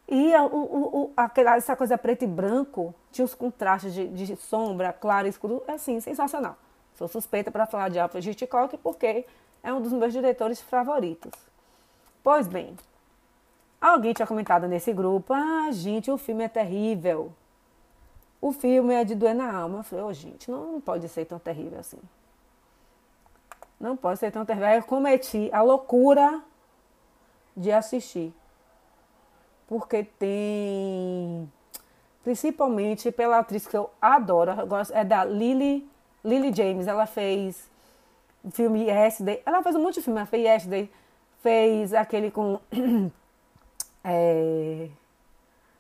E 0.07 0.33
a, 0.33 0.43
o, 0.43 0.47
o, 0.47 1.13
aquela, 1.17 1.55
essa 1.55 1.75
coisa 1.75 1.97
preto 1.97 2.23
e 2.23 2.27
branco, 2.27 2.93
tinha 3.11 3.25
os 3.25 3.33
contrastes 3.33 3.93
de, 3.93 4.07
de 4.07 4.35
sombra, 4.35 4.93
claro 4.93 5.25
e 5.25 5.31
escuro, 5.31 5.63
é 5.67 5.73
assim, 5.73 5.99
sensacional. 5.99 6.55
Sou 6.95 7.07
suspeita 7.07 7.51
para 7.51 7.65
falar 7.65 7.89
de 7.89 7.99
Alfred 7.99 8.29
Hitchcock 8.29 8.77
porque 8.77 9.25
é 9.61 9.73
um 9.73 9.81
dos 9.81 9.91
meus 9.91 10.13
diretores 10.13 10.61
favoritos. 10.61 11.31
Pois 12.23 12.47
bem, 12.47 12.75
alguém 13.79 14.13
tinha 14.13 14.27
comentado 14.27 14.67
nesse 14.67 14.93
grupo: 14.93 15.33
ah, 15.33 15.69
gente, 15.71 16.09
o 16.09 16.17
filme 16.17 16.43
é 16.43 16.47
terrível. 16.47 17.33
O 18.41 18.51
filme 18.51 18.93
é 18.93 19.03
de 19.03 19.15
doer 19.15 19.35
na 19.35 19.51
alma. 19.53 19.79
Eu 19.79 19.83
falei: 19.83 20.05
oh, 20.05 20.13
gente, 20.13 20.49
não, 20.49 20.79
pode 20.79 21.07
ser 21.09 21.25
tão 21.25 21.37
terrível 21.37 21.79
assim. 21.79 21.99
Não 23.79 23.97
pode 23.97 24.19
ser 24.19 24.31
tão 24.31 24.45
terrível. 24.45 24.69
Eu 24.69 24.83
cometi 24.83 25.49
a 25.51 25.61
loucura 25.61 26.41
de 27.55 27.71
assistir. 27.71 28.33
Porque 29.67 30.03
tem. 30.03 31.51
Principalmente 32.23 33.11
pela 33.11 33.39
atriz 33.39 33.67
que 33.67 33.77
eu 33.77 33.89
adoro, 34.01 34.51
é 34.91 35.03
da 35.03 35.23
Lily, 35.23 35.87
Lily 36.25 36.53
James. 36.53 36.88
Ela 36.88 37.05
fez 37.05 37.70
filme 38.51 38.86
Yesterday. 38.86 39.41
Ela 39.46 39.63
fez 39.63 39.75
um 39.75 39.82
monte 39.82 39.96
de 39.96 40.01
filme. 40.01 40.20
Ela 40.20 40.25
fez 40.25 40.44
Yesterday, 40.44 40.91
fez 41.41 41.94
aquele 41.94 42.32
com. 42.32 42.60
é, 44.03 44.89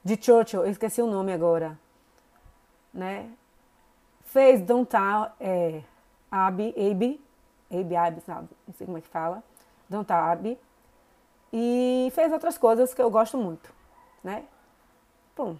de 0.03 0.23
Churchill, 0.23 0.63
eu 0.63 0.69
esqueci 0.69 1.01
o 1.01 1.07
nome 1.07 1.33
agora. 1.33 1.77
Né? 2.93 3.29
Fez 4.21 4.61
Downtown 4.61 5.29
é, 5.39 5.81
Abbey, 6.31 6.69
Abbey, 6.77 7.19
Abbey, 7.71 7.95
Abbey, 7.95 8.21
sabe? 8.21 8.47
Não 8.67 8.73
sei 8.75 8.85
como 8.85 8.99
é 8.99 9.01
que 9.01 9.07
fala. 9.07 9.43
Downtown 9.89 10.31
Abbey. 10.31 10.59
E 11.51 12.11
fez 12.13 12.31
outras 12.31 12.57
coisas 12.57 12.93
que 12.93 13.01
eu 13.01 13.09
gosto 13.09 13.37
muito, 13.37 13.73
né? 14.23 14.43
Bom. 15.35 15.57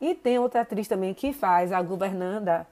E 0.00 0.14
tem 0.14 0.38
outra 0.38 0.62
atriz 0.62 0.88
também 0.88 1.14
que 1.14 1.32
faz 1.32 1.72
a 1.72 1.80
governanda, 1.82 2.66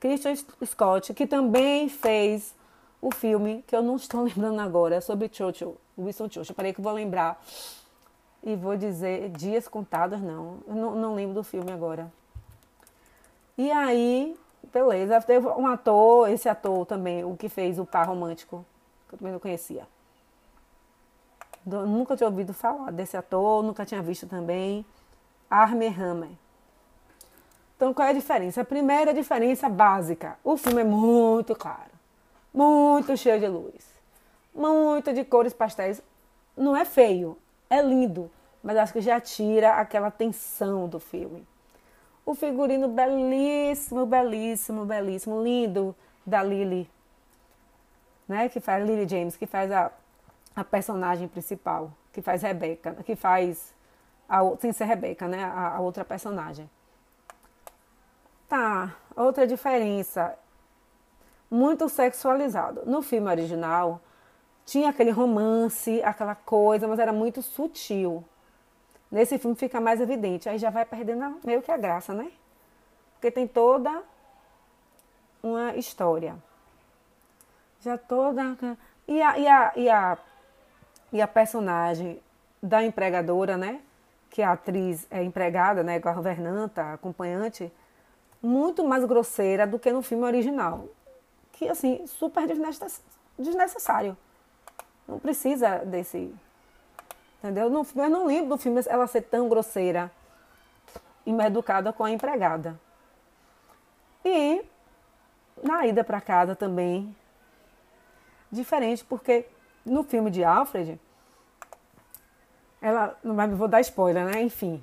Christian 0.00 0.34
Scott, 0.64 1.12
que 1.12 1.26
também 1.26 1.88
fez 1.88 2.54
o 3.02 3.12
filme 3.12 3.62
que 3.66 3.76
eu 3.76 3.82
não 3.82 3.96
estou 3.96 4.24
lembrando 4.24 4.60
agora, 4.60 5.00
sobre 5.00 5.30
Churchill, 5.30 5.76
Winston 5.96 6.30
Churchill. 6.30 6.54
Parei 6.54 6.72
que 6.72 6.80
vou 6.80 6.92
lembrar 6.92 7.40
e 8.42 8.56
vou 8.56 8.76
dizer 8.76 9.28
dias 9.30 9.68
contados, 9.68 10.20
não. 10.20 10.58
Não, 10.66 10.94
não 10.94 11.14
lembro 11.14 11.34
do 11.34 11.44
filme 11.44 11.70
agora. 11.70 12.10
E 13.58 13.70
aí, 13.70 14.34
beleza, 14.72 15.20
teve 15.20 15.46
um 15.46 15.66
ator, 15.66 16.30
esse 16.30 16.48
ator 16.48 16.86
também, 16.86 17.22
o 17.24 17.36
que 17.36 17.48
fez 17.48 17.78
o 17.78 17.84
par 17.84 18.08
romântico, 18.08 18.64
que 19.06 19.14
eu 19.14 19.18
também 19.18 19.32
não 19.32 19.40
conhecia. 19.40 19.86
Nunca 21.66 22.16
tinha 22.16 22.26
ouvido 22.26 22.54
falar 22.54 22.90
desse 22.90 23.18
ator, 23.18 23.62
nunca 23.62 23.84
tinha 23.84 24.00
visto 24.00 24.26
também. 24.26 24.84
Armie 25.50 25.88
Hammer. 25.88 26.30
Então, 27.80 27.94
qual 27.94 28.08
é 28.08 28.10
a 28.10 28.12
diferença? 28.12 28.60
A 28.60 28.64
primeira 28.64 29.14
diferença 29.14 29.66
básica: 29.66 30.36
o 30.44 30.54
filme 30.58 30.82
é 30.82 30.84
muito 30.84 31.56
claro, 31.56 31.90
muito 32.52 33.16
cheio 33.16 33.40
de 33.40 33.48
luz, 33.48 33.86
muito 34.54 35.14
de 35.14 35.24
cores 35.24 35.54
pastéis. 35.54 36.02
Não 36.54 36.76
é 36.76 36.84
feio, 36.84 37.38
é 37.70 37.80
lindo, 37.80 38.30
mas 38.62 38.76
acho 38.76 38.92
que 38.92 39.00
já 39.00 39.18
tira 39.18 39.76
aquela 39.76 40.10
tensão 40.10 40.86
do 40.86 41.00
filme. 41.00 41.48
O 42.26 42.34
figurino 42.34 42.86
belíssimo, 42.86 44.04
belíssimo, 44.04 44.84
belíssimo, 44.84 45.42
lindo 45.42 45.96
da 46.26 46.42
Lily, 46.42 46.86
né? 48.28 48.50
Que 48.50 48.60
faz 48.60 48.86
Lily 48.86 49.08
James, 49.08 49.38
que 49.38 49.46
faz 49.46 49.72
a 49.72 49.90
a 50.54 50.62
personagem 50.62 51.28
principal, 51.28 51.90
que 52.12 52.20
faz 52.20 52.42
Rebeca, 52.42 52.92
que 53.06 53.16
faz 53.16 53.72
a, 54.28 54.40
sem 54.58 54.70
ser 54.70 54.84
Rebeca, 54.84 55.26
né? 55.26 55.42
A, 55.44 55.76
a 55.76 55.80
outra 55.80 56.04
personagem. 56.04 56.68
Tá, 58.50 58.94
outra 59.16 59.46
diferença. 59.46 60.36
Muito 61.50 61.88
sexualizado. 61.88 62.82
No 62.84 63.00
filme 63.00 63.30
original, 63.30 64.00
tinha 64.66 64.90
aquele 64.90 65.10
romance, 65.10 66.02
aquela 66.02 66.34
coisa, 66.34 66.86
mas 66.86 66.98
era 66.98 67.14
muito 67.14 67.40
sutil. 67.40 68.22
Nesse 69.10 69.38
filme 69.38 69.56
fica 69.56 69.80
mais 69.80 70.02
evidente. 70.02 70.48
Aí 70.48 70.58
já 70.58 70.68
vai 70.68 70.84
perdendo 70.84 71.40
meio 71.42 71.62
que 71.62 71.72
a 71.72 71.78
graça, 71.78 72.12
né? 72.12 72.30
Porque 73.14 73.30
tem 73.30 73.46
toda 73.46 74.02
uma 75.42 75.74
história. 75.76 76.36
Já 77.80 77.96
toda. 77.96 78.56
E 79.08 79.22
a, 79.22 79.38
e 79.38 79.48
a, 79.48 79.72
e 79.76 79.88
a 79.88 80.18
e 81.12 81.20
a 81.20 81.26
personagem 81.26 82.20
da 82.62 82.82
empregadora, 82.84 83.56
né? 83.56 83.80
Que 84.28 84.42
a 84.42 84.52
atriz 84.52 85.06
é 85.10 85.22
empregada, 85.22 85.82
né? 85.82 85.98
Governanta, 85.98 86.92
acompanhante, 86.92 87.72
muito 88.42 88.84
mais 88.84 89.04
grosseira 89.04 89.66
do 89.66 89.78
que 89.78 89.92
no 89.92 90.02
filme 90.02 90.24
original. 90.24 90.88
Que, 91.52 91.68
assim, 91.68 92.06
super 92.06 92.46
desnecessário. 93.38 94.16
Não 95.06 95.18
precisa 95.18 95.78
desse. 95.78 96.34
Entendeu? 97.38 97.68
Não, 97.68 97.86
eu 97.96 98.10
não 98.10 98.26
lembro 98.26 98.50
do 98.50 98.58
filme 98.58 98.82
ela 98.86 99.06
ser 99.06 99.22
tão 99.22 99.48
grosseira 99.48 100.10
e 101.26 101.32
mal 101.32 101.46
educada 101.46 101.92
com 101.92 102.04
a 102.04 102.10
empregada. 102.10 102.78
E 104.24 104.62
na 105.62 105.86
ida 105.86 106.04
para 106.04 106.20
casa 106.20 106.54
também, 106.54 107.14
diferente, 108.50 109.04
porque 109.04 109.46
no 109.84 110.02
filme 110.02 110.30
de 110.30 110.44
Alfred, 110.44 111.00
ela 112.80 113.18
não 113.22 113.56
vou 113.56 113.68
dar 113.68 113.80
spoiler, 113.80 114.24
né? 114.24 114.42
Enfim, 114.42 114.82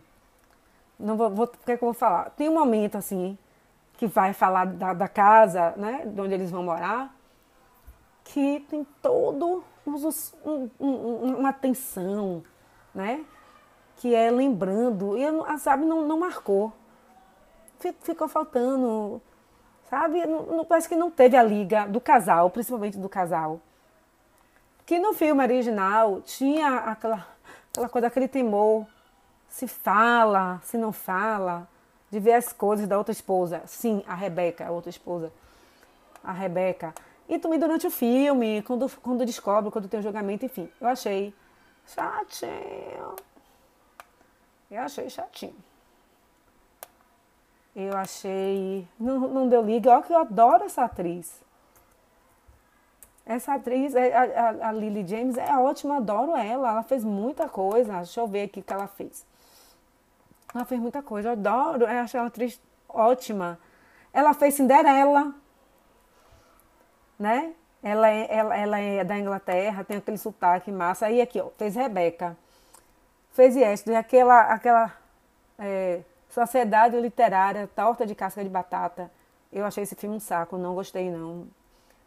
não 0.99 1.17
vou 1.17 1.29
o 1.29 1.47
que, 1.47 1.71
é 1.71 1.77
que 1.77 1.83
eu 1.83 1.87
vou 1.87 1.93
falar? 1.93 2.29
Tem 2.31 2.49
um 2.49 2.53
momento 2.53 2.97
assim 2.97 3.37
que 3.97 4.07
vai 4.07 4.31
falar 4.31 4.65
da, 4.65 4.93
da 4.93 5.07
casa, 5.07 5.73
né? 5.75 6.03
De 6.05 6.21
onde 6.21 6.33
eles 6.33 6.51
vão 6.51 6.63
morar, 6.63 7.13
que 8.23 8.65
tem 8.69 8.85
todo 9.01 9.63
um, 9.85 10.69
um, 10.79 11.35
uma 11.39 11.51
tensão, 11.51 12.43
né? 12.93 13.25
Que 13.97 14.13
é 14.13 14.31
lembrando, 14.31 15.17
e 15.17 15.25
sabe, 15.59 15.85
não, 15.85 16.07
não 16.07 16.19
marcou. 16.19 16.71
Ficou 18.01 18.27
faltando, 18.27 19.21
sabe? 19.89 20.25
Não, 20.25 20.43
não, 20.43 20.65
parece 20.65 20.87
que 20.87 20.95
não 20.95 21.11
teve 21.11 21.35
a 21.35 21.43
liga 21.43 21.87
do 21.87 21.99
casal, 21.99 22.49
principalmente 22.49 22.97
do 22.97 23.09
casal 23.09 23.59
que 24.87 24.97
no 24.99 25.13
filme 25.13 25.43
original 25.43 26.21
tinha 26.21 26.77
aquela, 26.77 27.27
aquela 27.69 27.89
coisa, 27.89 28.07
aquele 28.07 28.27
temor, 28.29 28.87
se 29.49 29.67
fala, 29.67 30.61
se 30.63 30.77
não 30.77 30.93
fala, 30.93 31.67
de 32.09 32.19
ver 32.19 32.33
as 32.33 32.53
coisas 32.53 32.87
da 32.87 32.97
outra 32.97 33.11
esposa. 33.11 33.61
Sim, 33.65 34.03
a 34.07 34.15
Rebeca, 34.15 34.67
a 34.67 34.71
outra 34.71 34.89
esposa. 34.89 35.31
A 36.23 36.31
Rebeca. 36.31 36.93
E 37.27 37.37
também 37.37 37.59
durante 37.59 37.85
o 37.85 37.91
filme, 37.91 38.61
quando, 38.63 38.89
quando 39.01 39.25
descobre, 39.25 39.69
quando 39.69 39.87
tem 39.87 39.99
o 39.99 40.03
julgamento, 40.03 40.45
enfim. 40.45 40.69
Eu 40.79 40.87
achei 40.87 41.33
chatinho. 41.85 43.15
Eu 44.71 44.81
achei 44.81 45.09
chatinho. 45.09 45.55
Eu 47.75 47.95
achei. 47.95 48.87
Não, 48.99 49.19
não 49.19 49.49
deu 49.49 49.61
liga. 49.61 49.91
Olha 49.91 50.01
que 50.01 50.13
eu 50.13 50.17
adoro 50.17 50.63
essa 50.63 50.83
atriz. 50.83 51.41
Essa 53.25 53.55
atriz, 53.55 53.93
é, 53.93 54.15
a, 54.15 54.21
a, 54.21 54.69
a 54.69 54.71
Lily 54.71 55.05
James, 55.05 55.37
é 55.37 55.53
ótima, 55.57 55.97
adoro 55.97 56.35
ela. 56.35 56.69
Ela 56.69 56.83
fez 56.83 57.03
muita 57.03 57.49
coisa. 57.49 57.97
Deixa 57.97 58.21
eu 58.21 58.27
ver 58.27 58.43
aqui 58.43 58.61
o 58.61 58.63
que 58.63 58.73
ela 58.73 58.87
fez. 58.87 59.25
Ela 60.57 60.65
fez 60.65 60.81
muita 60.81 61.03
coisa, 61.03 61.29
eu 61.29 61.33
adoro. 61.33 61.83
Eu 61.83 61.99
acho 61.99 62.17
ela 62.17 62.27
atriz 62.27 62.59
ótima. 62.89 63.59
Ela 64.11 64.33
fez 64.33 64.55
Cinderela, 64.55 65.31
né? 67.19 67.53
Ela 67.83 68.09
é, 68.09 68.27
ela, 68.35 68.57
ela 68.57 68.79
é 68.79 69.03
da 69.03 69.19
Inglaterra, 69.19 69.83
tem 69.83 69.97
aquele 69.97 70.17
sotaque 70.17 70.71
massa. 70.71 71.05
Aí 71.05 71.21
aqui, 71.21 71.39
ó, 71.39 71.49
fez 71.57 71.75
Rebeca. 71.75 72.35
Fez 73.33 73.55
Yesterday, 73.55 73.99
aquela, 73.99 74.41
aquela 74.51 74.93
é, 75.59 76.01
Sociedade 76.27 76.99
Literária, 76.99 77.69
Torta 77.75 78.03
de 78.03 78.15
Casca 78.15 78.43
de 78.43 78.49
Batata. 78.49 79.11
Eu 79.53 79.63
achei 79.63 79.83
esse 79.83 79.93
filme 79.93 80.15
um 80.15 80.19
saco, 80.19 80.57
não 80.57 80.73
gostei 80.73 81.11
não. 81.11 81.47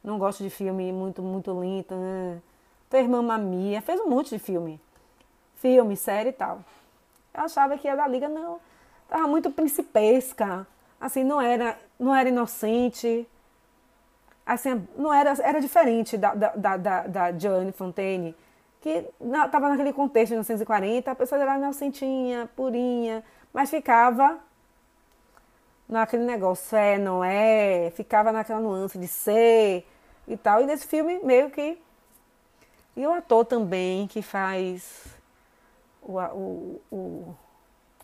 Não 0.02 0.18
gosto 0.18 0.42
de 0.42 0.50
filme 0.50 0.90
muito, 0.92 1.22
muito 1.22 1.56
lento. 1.56 1.94
Né? 1.94 2.42
Fez 2.90 3.08
Mamma 3.08 3.38
Mia, 3.38 3.80
fez 3.80 4.00
um 4.00 4.08
monte 4.08 4.30
de 4.30 4.40
filme. 4.40 4.80
Filme, 5.54 5.96
série 5.96 6.30
e 6.30 6.32
tal. 6.32 6.64
Eu 7.34 7.42
achava 7.42 7.76
que 7.78 7.88
a 7.88 7.96
da 7.96 8.06
Liga 8.06 8.28
não. 8.28 8.60
Tava 9.08 9.26
muito 9.26 9.50
principesca. 9.50 10.66
Assim, 11.00 11.24
não 11.24 11.40
era, 11.40 11.78
não 11.98 12.14
era 12.14 12.28
inocente 12.28 13.26
assim, 14.52 14.86
não 14.96 15.12
era, 15.12 15.32
era 15.42 15.60
diferente 15.60 16.16
da, 16.16 16.34
da, 16.34 16.76
da, 16.76 17.06
da 17.06 17.28
Fontaine, 17.72 18.34
que 18.80 19.06
estava 19.20 19.68
naquele 19.68 19.92
contexto 19.92 20.30
de 20.30 20.34
1940, 20.34 21.10
a 21.10 21.14
pessoa 21.14 21.40
era 21.40 21.56
inocentinha, 21.56 22.48
purinha, 22.56 23.22
mas 23.52 23.70
ficava 23.70 24.38
naquele 25.88 26.24
negócio, 26.24 26.76
é, 26.76 26.98
não 26.98 27.22
é, 27.22 27.92
ficava 27.94 28.32
naquela 28.32 28.60
nuance 28.60 28.98
de 28.98 29.06
ser 29.06 29.86
e 30.26 30.36
tal. 30.36 30.62
E 30.62 30.66
nesse 30.66 30.86
filme, 30.86 31.20
meio 31.22 31.50
que. 31.50 31.80
E 32.96 33.06
o 33.06 33.12
ator 33.12 33.44
também, 33.44 34.06
que 34.06 34.22
faz. 34.22 35.16
O, 36.10 36.80
o, 36.90 36.96
o 36.96 37.36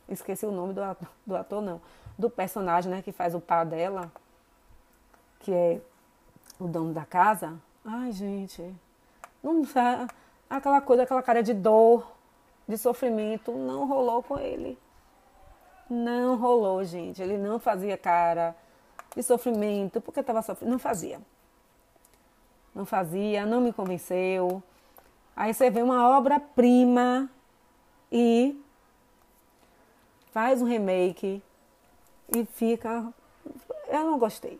esqueci 0.08 0.46
o 0.46 0.52
nome 0.52 0.72
do 0.72 0.82
ator, 0.82 1.08
do 1.26 1.36
ator, 1.36 1.60
não. 1.60 1.80
Do 2.18 2.30
personagem, 2.30 2.90
né, 2.90 3.02
que 3.02 3.12
faz 3.12 3.34
o 3.34 3.40
pá 3.40 3.64
dela, 3.64 4.10
que 5.40 5.52
é 5.52 5.80
o 6.58 6.66
dono 6.66 6.92
da 6.92 7.04
casa, 7.04 7.54
ai 7.84 8.12
gente, 8.12 8.74
não 9.42 9.62
aquela 10.48 10.80
coisa, 10.80 11.02
aquela 11.02 11.22
cara 11.22 11.42
de 11.42 11.52
dor, 11.52 12.10
de 12.66 12.78
sofrimento, 12.78 13.52
não 13.52 13.86
rolou 13.86 14.22
com 14.22 14.38
ele. 14.38 14.78
Não 15.88 16.36
rolou, 16.36 16.82
gente. 16.84 17.22
Ele 17.22 17.38
não 17.38 17.58
fazia 17.58 17.96
cara 17.96 18.56
de 19.14 19.22
sofrimento, 19.22 20.00
porque 20.00 20.20
estava 20.20 20.42
sofrendo. 20.42 20.72
Não 20.72 20.78
fazia. 20.78 21.20
Não 22.74 22.84
fazia, 22.84 23.46
não 23.46 23.60
me 23.60 23.72
convenceu. 23.72 24.62
Aí 25.36 25.54
você 25.54 25.70
vê 25.70 25.82
uma 25.82 26.16
obra-prima 26.16 27.30
e 28.10 28.60
faz 30.32 30.60
um 30.60 30.64
remake 30.64 31.42
e 32.34 32.44
fica. 32.44 33.06
Eu 33.88 34.04
não 34.04 34.18
gostei. 34.18 34.58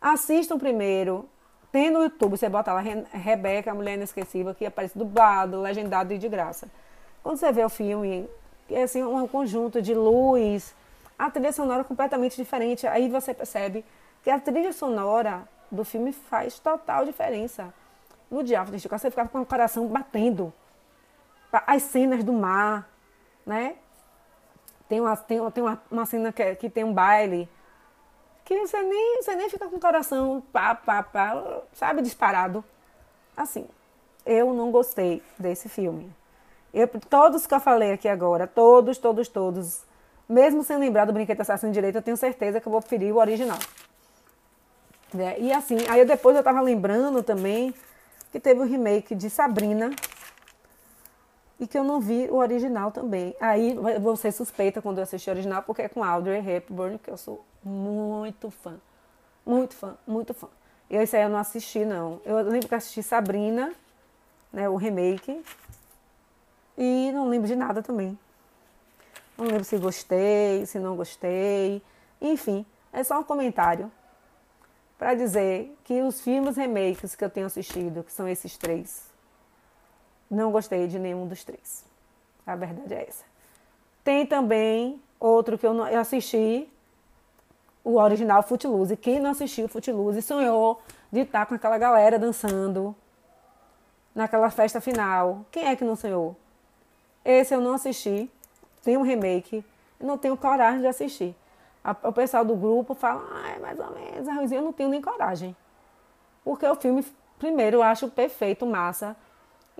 Assistam 0.00 0.58
primeiro. 0.58 1.28
Tem 1.72 1.90
no 1.90 2.02
YouTube, 2.02 2.36
você 2.36 2.48
bota 2.48 2.72
lá 2.72 2.80
Rebeca, 2.80 3.70
a 3.70 3.74
Mulher 3.74 3.94
Inesquecível, 3.94 4.54
que 4.54 4.66
aparece 4.66 4.98
dublado, 4.98 5.60
legendado 5.60 6.12
e 6.12 6.18
de 6.18 6.28
graça. 6.28 6.68
Quando 7.22 7.36
você 7.36 7.52
vê 7.52 7.64
o 7.64 7.68
filme, 7.68 8.28
é 8.68 8.82
assim, 8.82 9.04
um 9.04 9.26
conjunto 9.28 9.80
de 9.80 9.94
luz, 9.94 10.74
a 11.18 11.30
trilha 11.30 11.52
sonora 11.52 11.84
completamente 11.84 12.34
diferente. 12.34 12.86
Aí 12.86 13.08
você 13.08 13.32
percebe 13.32 13.84
que 14.24 14.30
a 14.30 14.40
trilha 14.40 14.72
sonora 14.72 15.46
do 15.70 15.84
filme 15.84 16.12
faz 16.12 16.58
total 16.58 17.04
diferença. 17.04 17.72
No 18.30 18.46
Chico, 18.46 18.98
você 18.98 19.10
ficava 19.10 19.28
com 19.28 19.40
o 19.40 19.46
coração 19.46 19.86
batendo. 19.86 20.52
As 21.52 21.82
cenas 21.82 22.22
do 22.22 22.32
mar, 22.32 22.88
né? 23.44 23.76
Tem 24.88 25.00
uma, 25.00 25.16
tem, 25.16 25.50
tem 25.50 25.62
uma, 25.62 25.82
uma 25.90 26.06
cena 26.06 26.32
que, 26.32 26.54
que 26.56 26.70
tem 26.70 26.84
um 26.84 26.92
baile 26.92 27.48
que 28.44 28.58
você 28.58 28.82
nem, 28.82 29.22
você 29.22 29.36
nem 29.36 29.48
fica 29.48 29.68
com 29.68 29.76
o 29.76 29.80
coração 29.80 30.42
pá, 30.52 30.74
pá, 30.74 31.04
pá, 31.04 31.62
sabe, 31.72 32.02
disparado. 32.02 32.64
Assim, 33.36 33.68
eu 34.26 34.52
não 34.52 34.72
gostei 34.72 35.22
desse 35.38 35.68
filme. 35.68 36.12
Eu, 36.74 36.88
todos 36.88 37.46
que 37.46 37.54
eu 37.54 37.60
falei 37.60 37.92
aqui 37.92 38.08
agora, 38.08 38.48
todos, 38.48 38.98
todos, 38.98 39.28
todos, 39.28 39.84
mesmo 40.28 40.64
sem 40.64 40.78
lembrar 40.78 41.04
do 41.04 41.12
Brinquedo 41.12 41.40
Assassino 41.40 41.72
Direito, 41.72 41.96
eu 41.96 42.02
tenho 42.02 42.16
certeza 42.16 42.60
que 42.60 42.66
eu 42.66 42.72
vou 42.72 42.80
preferir 42.80 43.14
o 43.14 43.18
original. 43.18 43.58
É, 45.16 45.40
e 45.40 45.52
assim, 45.52 45.76
aí 45.88 46.04
depois 46.04 46.36
eu 46.36 46.42
tava 46.42 46.60
lembrando 46.60 47.22
também 47.22 47.72
que 48.32 48.40
teve 48.40 48.60
o 48.60 48.62
um 48.64 48.66
remake 48.66 49.14
de 49.14 49.30
Sabrina 49.30 49.90
e 51.60 51.66
que 51.66 51.78
eu 51.78 51.84
não 51.84 52.00
vi 52.00 52.26
o 52.30 52.36
original 52.36 52.90
também. 52.90 53.36
Aí 53.38 53.76
ser 54.16 54.32
suspeita 54.32 54.80
quando 54.80 54.96
eu 54.96 55.02
assistir 55.02 55.28
o 55.28 55.34
original, 55.34 55.62
porque 55.62 55.82
é 55.82 55.88
com 55.88 56.02
Audrey 56.02 56.40
Hepburn, 56.40 56.98
que 56.98 57.10
eu 57.10 57.18
sou 57.18 57.44
muito 57.62 58.50
fã. 58.50 58.80
Muito 59.44 59.74
fã, 59.74 59.94
muito 60.06 60.32
fã. 60.32 60.48
E 60.88 60.96
esse 60.96 61.14
aí 61.16 61.22
eu 61.22 61.28
não 61.28 61.38
assisti, 61.38 61.84
não. 61.84 62.18
Eu 62.24 62.36
lembro 62.40 62.66
que 62.66 62.74
assisti 62.74 63.02
Sabrina, 63.02 63.74
né, 64.50 64.70
o 64.70 64.76
remake. 64.76 65.44
E 66.78 67.12
não 67.12 67.28
lembro 67.28 67.46
de 67.46 67.54
nada 67.54 67.82
também. 67.82 68.18
Não 69.36 69.44
lembro 69.44 69.64
se 69.64 69.76
gostei, 69.76 70.64
se 70.64 70.78
não 70.78 70.96
gostei. 70.96 71.82
Enfim, 72.22 72.64
é 72.90 73.04
só 73.04 73.20
um 73.20 73.22
comentário 73.22 73.92
para 74.98 75.14
dizer 75.14 75.76
que 75.84 76.00
os 76.02 76.22
filmes 76.22 76.56
remakes 76.56 77.14
que 77.14 77.24
eu 77.24 77.30
tenho 77.30 77.46
assistido, 77.46 78.02
que 78.02 78.12
são 78.12 78.26
esses 78.26 78.56
três, 78.56 79.09
não 80.30 80.52
gostei 80.52 80.86
de 80.86 80.98
nenhum 80.98 81.26
dos 81.26 81.42
três. 81.44 81.84
A 82.46 82.54
verdade 82.54 82.94
é 82.94 83.06
essa. 83.08 83.24
Tem 84.04 84.24
também 84.24 85.00
outro 85.18 85.58
que 85.58 85.66
eu, 85.66 85.74
não, 85.74 85.86
eu 85.88 86.00
assisti, 86.00 86.68
o 87.84 87.96
original 87.96 88.42
Footloose. 88.42 88.96
Quem 88.96 89.18
não 89.18 89.30
assistiu 89.30 89.68
Footloose 89.68 90.22
sonhou 90.22 90.80
de 91.10 91.20
estar 91.20 91.46
com 91.46 91.54
aquela 91.54 91.78
galera 91.78 92.18
dançando 92.18 92.94
naquela 94.14 94.50
festa 94.50 94.80
final. 94.80 95.44
Quem 95.50 95.66
é 95.66 95.76
que 95.76 95.84
não 95.84 95.96
sonhou? 95.96 96.36
Esse 97.24 97.54
eu 97.54 97.60
não 97.60 97.74
assisti. 97.74 98.30
Tem 98.82 98.96
um 98.96 99.02
remake. 99.02 99.64
Não 100.00 100.16
tenho 100.16 100.36
coragem 100.36 100.80
de 100.80 100.86
assistir. 100.86 101.34
o 102.02 102.12
pessoal 102.12 102.44
do 102.44 102.56
grupo 102.56 102.94
fala, 102.94 103.22
ah, 103.32 103.50
é 103.50 103.58
mais 103.58 103.78
ou 103.78 103.90
menos, 103.92 104.52
eu 104.52 104.62
não 104.62 104.72
tenho 104.72 104.88
nem 104.88 105.00
coragem. 105.00 105.54
Porque 106.42 106.66
o 106.66 106.74
filme, 106.74 107.04
primeiro, 107.38 107.78
eu 107.78 107.82
acho 107.82 108.08
perfeito, 108.08 108.66
massa. 108.66 109.14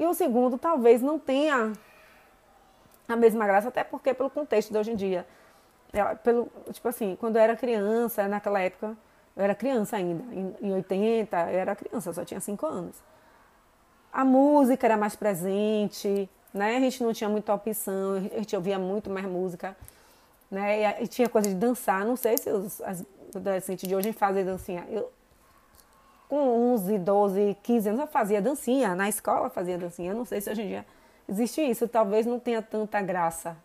E 0.01 0.07
o 0.07 0.15
segundo, 0.15 0.57
talvez 0.57 1.03
não 1.03 1.19
tenha 1.19 1.75
a 3.07 3.15
mesma 3.15 3.47
graça, 3.47 3.69
até 3.69 3.85
porque 3.85 4.15
pelo 4.15 4.31
contexto 4.31 4.73
de 4.73 4.79
hoje 4.79 4.93
em 4.93 4.97
dia. 4.97 5.27
É, 5.93 6.03
pelo, 6.15 6.51
tipo 6.73 6.89
assim, 6.89 7.19
quando 7.21 7.37
eu 7.37 7.43
era 7.43 7.55
criança, 7.55 8.27
naquela 8.27 8.61
época, 8.61 8.97
eu 9.37 9.45
era 9.45 9.55
criança 9.55 9.97
ainda, 9.97 10.25
em, 10.35 10.57
em 10.63 10.73
80, 10.73 11.37
eu 11.53 11.59
era 11.59 11.77
criança, 11.77 12.09
eu 12.09 12.15
só 12.15 12.25
tinha 12.25 12.41
5 12.41 12.65
anos. 12.65 12.97
A 14.11 14.25
música 14.25 14.87
era 14.87 14.97
mais 14.97 15.15
presente, 15.15 16.31
né? 16.55 16.79
A 16.79 16.81
gente 16.81 17.03
não 17.05 17.13
tinha 17.13 17.29
muita 17.29 17.53
opção, 17.53 18.15
a 18.15 18.39
gente 18.39 18.57
ouvia 18.57 18.79
muito 18.79 19.11
mais 19.11 19.27
música, 19.27 19.77
né? 20.51 21.01
E, 21.01 21.05
e 21.05 21.07
tinha 21.09 21.29
coisa 21.29 21.47
de 21.47 21.55
dançar, 21.55 22.07
não 22.07 22.17
sei 22.17 22.39
se 22.39 22.49
os 22.49 22.81
as 22.81 23.05
adolescentes 23.35 23.87
de 23.87 23.95
hoje 23.95 24.13
fazem 24.13 24.47
dancinha. 24.47 24.87
Eu, 24.89 25.13
com 26.31 26.73
11, 26.75 26.97
12, 26.99 27.57
15 27.61 27.89
anos 27.89 28.01
eu 28.03 28.07
fazia 28.07 28.41
dancinha, 28.41 28.95
na 28.95 29.09
escola 29.09 29.51
fazia 29.51 29.77
dancinha. 29.77 30.13
Eu 30.13 30.17
não 30.17 30.25
sei 30.25 30.41
se 30.41 30.49
hoje 30.49 30.63
em 30.63 30.69
dia 30.69 30.87
existe 31.29 31.61
isso, 31.61 31.89
talvez 31.89 32.25
não 32.25 32.39
tenha 32.39 32.63
tanta 32.63 33.03
graça, 33.03 33.57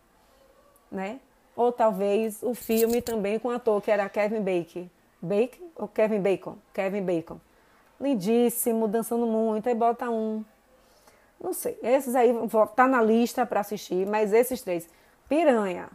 né? 0.90 1.20
Ou 1.54 1.70
talvez 1.70 2.42
o 2.42 2.54
filme 2.54 3.00
também 3.00 3.38
com 3.38 3.48
o 3.48 3.50
ator 3.52 3.80
que 3.80 3.88
era 3.88 4.08
Kevin 4.08 4.40
Bacon. 4.40 4.90
Bacon 5.22 5.64
ou 5.76 5.86
Kevin 5.86 6.20
Bacon? 6.20 6.58
Kevin 6.74 7.02
Bacon. 7.02 7.40
Lindíssimo, 8.00 8.88
dançando 8.88 9.26
muito, 9.26 9.68
aí 9.68 9.74
bota 9.74 10.10
um. 10.10 10.44
Não 11.40 11.52
sei. 11.52 11.78
Esses 11.80 12.16
aí 12.16 12.34
tá 12.74 12.88
na 12.88 13.00
lista 13.00 13.46
para 13.46 13.60
assistir, 13.60 14.04
mas 14.06 14.32
esses 14.32 14.60
três. 14.60 14.88
Piranha. 15.28 15.88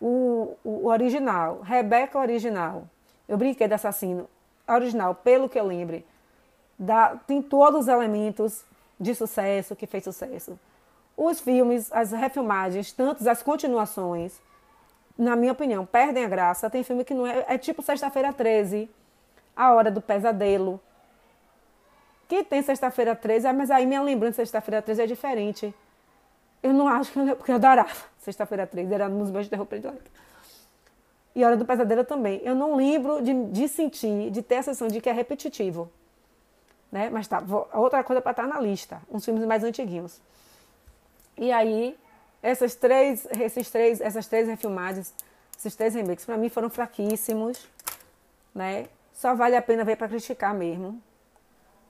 O, 0.00 0.56
o 0.64 0.86
original, 0.86 1.60
Rebeca 1.60 2.18
original. 2.18 2.84
Eu 3.28 3.36
brinquei 3.36 3.68
de 3.68 3.74
assassino 3.74 4.26
original, 4.74 5.14
pelo 5.14 5.48
que 5.48 5.58
eu 5.58 5.66
lembre. 5.66 6.06
Dá, 6.78 7.16
tem 7.26 7.42
todos 7.42 7.82
os 7.82 7.88
elementos 7.88 8.64
de 8.98 9.14
sucesso 9.14 9.76
que 9.76 9.86
fez 9.86 10.04
sucesso 10.04 10.58
os 11.22 11.38
filmes, 11.38 11.92
as 11.92 12.12
refilmagens, 12.12 12.92
tantos 12.92 13.26
as 13.26 13.42
continuações, 13.42 14.40
na 15.18 15.36
minha 15.36 15.52
opinião, 15.52 15.84
perdem 15.84 16.24
a 16.24 16.28
graça. 16.28 16.70
Tem 16.70 16.82
filme 16.82 17.04
que 17.04 17.12
não 17.12 17.26
é. 17.26 17.44
É 17.46 17.58
tipo 17.58 17.82
Sexta-feira 17.82 18.32
13, 18.32 18.88
A 19.54 19.74
Hora 19.74 19.90
do 19.90 20.00
Pesadelo. 20.00 20.80
Que 22.26 22.42
tem 22.42 22.62
Sexta-feira 22.62 23.14
13, 23.14 23.48
ah, 23.48 23.52
mas 23.52 23.70
aí 23.70 23.84
minha 23.84 24.00
lembrança 24.00 24.42
de 24.42 24.48
Sexta-feira 24.48 24.80
13 24.80 25.02
é 25.02 25.06
diferente. 25.06 25.74
Eu 26.62 26.72
não 26.72 26.88
acho 26.88 27.12
que 27.12 27.18
eu, 27.18 27.36
porque 27.36 27.50
eu 27.50 27.56
adorava 27.56 27.90
Sexta-feira 28.20 28.66
13, 28.66 28.94
era 28.94 29.08
nos 29.08 29.30
meus 29.30 29.46
terror 29.46 29.66
prediletos. 29.66 30.10
E 31.34 31.44
Hora 31.44 31.56
do 31.56 31.64
Pesadelo 31.64 32.04
também. 32.04 32.40
Eu 32.44 32.54
não 32.54 32.76
lembro 32.76 33.22
de, 33.22 33.32
de 33.46 33.68
sentir, 33.68 34.30
de 34.30 34.42
ter 34.42 34.56
a 34.56 34.62
sensação 34.62 34.88
de 34.88 35.00
que 35.00 35.08
é 35.08 35.12
repetitivo. 35.12 35.90
né? 36.90 37.08
Mas 37.10 37.28
tá, 37.28 37.40
vou, 37.40 37.68
outra 37.72 38.02
coisa 38.02 38.20
para 38.20 38.32
estar 38.32 38.46
tá 38.46 38.48
na 38.48 38.60
lista, 38.60 39.00
uns 39.10 39.24
filmes 39.24 39.44
mais 39.44 39.62
antiguinhos. 39.62 40.20
E 41.36 41.52
aí, 41.52 41.96
essas 42.42 42.74
três, 42.74 43.26
esses 43.38 43.70
três, 43.70 44.00
essas 44.00 44.26
três 44.26 44.48
refilmagens, 44.48 45.14
esses 45.56 45.74
três 45.76 45.94
remakes, 45.94 46.24
para 46.24 46.36
mim 46.36 46.48
foram 46.48 46.68
fraquíssimos, 46.68 47.68
né? 48.54 48.86
Só 49.12 49.34
vale 49.34 49.54
a 49.54 49.62
pena 49.62 49.84
ver 49.84 49.96
para 49.96 50.08
criticar 50.08 50.54
mesmo, 50.54 51.00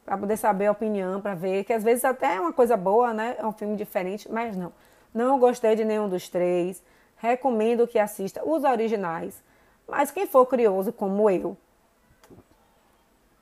para 0.04 0.18
poder 0.18 0.36
saber 0.36 0.66
a 0.66 0.72
opinião, 0.72 1.20
para 1.20 1.34
ver 1.34 1.64
que 1.64 1.72
às 1.72 1.82
vezes 1.82 2.04
até 2.04 2.34
é 2.34 2.40
uma 2.40 2.52
coisa 2.52 2.76
boa, 2.76 3.14
né? 3.14 3.36
É 3.38 3.46
um 3.46 3.52
filme 3.52 3.76
diferente, 3.76 4.30
mas 4.30 4.56
não. 4.56 4.72
Não 5.14 5.38
gostei 5.38 5.74
de 5.74 5.84
nenhum 5.84 6.08
dos 6.08 6.28
três. 6.28 6.82
Recomendo 7.20 7.86
que 7.86 7.98
assista 7.98 8.42
os 8.44 8.64
originais. 8.64 9.42
Mas 9.86 10.10
quem 10.10 10.26
for 10.26 10.46
curioso 10.46 10.92
como 10.92 11.28
eu, 11.28 11.56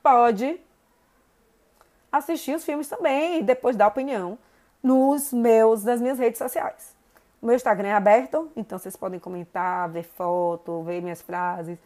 pode 0.03 0.59
assistir 2.11 2.55
os 2.55 2.65
filmes 2.65 2.87
também 2.87 3.39
e 3.39 3.43
depois 3.43 3.75
dar 3.75 3.87
opinião 3.87 4.37
nos 4.83 5.31
meus, 5.31 5.83
nas 5.83 6.01
minhas 6.01 6.19
redes 6.19 6.37
sociais. 6.37 6.95
O 7.41 7.45
meu 7.45 7.55
Instagram 7.55 7.89
é 7.89 7.93
aberto, 7.93 8.51
então 8.55 8.77
vocês 8.77 8.95
podem 8.97 9.19
comentar, 9.19 9.87
ver 9.89 10.03
foto, 10.03 10.83
ver 10.83 11.01
minhas 11.01 11.21
frases. 11.21 11.77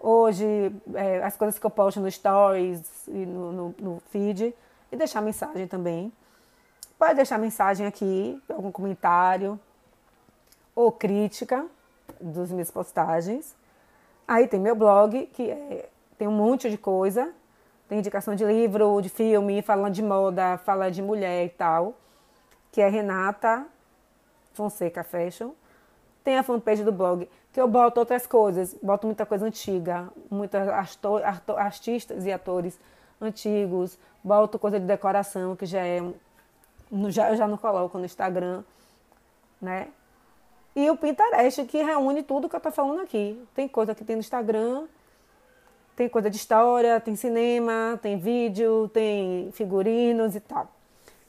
Hoje, 0.00 0.72
é, 0.94 1.22
as 1.22 1.36
coisas 1.36 1.58
que 1.58 1.66
eu 1.66 1.70
posto 1.70 2.00
no 2.00 2.10
Stories 2.10 3.06
e 3.08 3.26
no, 3.26 3.52
no, 3.52 3.74
no 3.78 4.02
feed. 4.10 4.54
E 4.90 4.96
deixar 4.96 5.20
mensagem 5.20 5.66
também. 5.66 6.12
Pode 6.98 7.14
deixar 7.14 7.38
mensagem 7.38 7.86
aqui, 7.86 8.40
algum 8.48 8.70
comentário 8.70 9.60
ou 10.76 10.92
crítica 10.92 11.66
das 12.20 12.52
minhas 12.52 12.70
postagens. 12.70 13.56
Aí 14.28 14.46
tem 14.46 14.60
meu 14.60 14.76
blog, 14.76 15.26
que 15.26 15.50
é, 15.50 15.88
tem 16.18 16.28
um 16.28 16.32
monte 16.32 16.68
de 16.68 16.76
coisa. 16.76 17.32
Tem 17.88 17.98
indicação 17.98 18.34
de 18.34 18.44
livro, 18.44 19.00
de 19.00 19.08
filme, 19.08 19.62
falando 19.62 19.94
de 19.94 20.02
moda, 20.02 20.58
fala 20.58 20.90
de 20.90 21.00
mulher 21.00 21.46
e 21.46 21.48
tal. 21.48 21.94
Que 22.70 22.82
é 22.82 22.88
Renata 22.88 23.64
Fonseca 24.52 25.02
Fashion. 25.02 25.52
Tem 26.22 26.36
a 26.36 26.42
fanpage 26.42 26.82
do 26.82 26.90
blog, 26.90 27.28
que 27.52 27.60
eu 27.60 27.68
boto 27.68 28.00
outras 28.00 28.26
coisas. 28.26 28.74
Boto 28.82 29.06
muita 29.06 29.24
coisa 29.24 29.46
antiga, 29.46 30.08
muitos 30.28 30.60
artistas 31.56 32.26
e 32.26 32.32
atores 32.32 32.78
antigos. 33.20 33.96
Boto 34.24 34.58
coisa 34.58 34.80
de 34.80 34.86
decoração, 34.86 35.54
que 35.54 35.64
já 35.64 35.86
é. 35.86 36.02
Já, 37.08 37.30
eu 37.30 37.36
já 37.36 37.46
não 37.46 37.56
coloco 37.56 37.96
no 37.98 38.04
Instagram, 38.04 38.64
né? 39.60 39.88
E 40.76 40.90
o 40.90 40.96
Pinterest, 40.96 41.64
que 41.64 41.82
reúne 41.82 42.22
tudo 42.22 42.50
que 42.50 42.54
eu 42.54 42.60
tô 42.60 42.70
falando 42.70 43.00
aqui. 43.00 43.42
Tem 43.54 43.66
coisa 43.66 43.94
que 43.94 44.04
tem 44.04 44.14
no 44.14 44.20
Instagram, 44.20 44.86
tem 45.96 46.06
coisa 46.06 46.28
de 46.28 46.36
história, 46.36 47.00
tem 47.00 47.16
cinema, 47.16 47.98
tem 48.02 48.18
vídeo, 48.18 48.86
tem 48.92 49.50
figurinos 49.52 50.36
e 50.36 50.40
tal. 50.40 50.70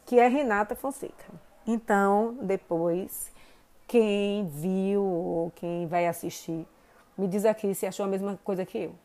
Que 0.05 0.19
é 0.19 0.27
Renata 0.27 0.75
Fonseca. 0.75 1.23
Então, 1.65 2.37
depois, 2.41 3.31
quem 3.87 4.49
viu 4.49 5.01
ou 5.01 5.51
quem 5.55 5.87
vai 5.87 6.07
assistir, 6.07 6.67
me 7.17 7.25
diz 7.25 7.45
aqui 7.45 7.73
se 7.73 7.85
achou 7.85 8.05
a 8.05 8.09
mesma 8.09 8.37
coisa 8.43 8.65
que 8.65 8.77
eu. 8.77 8.95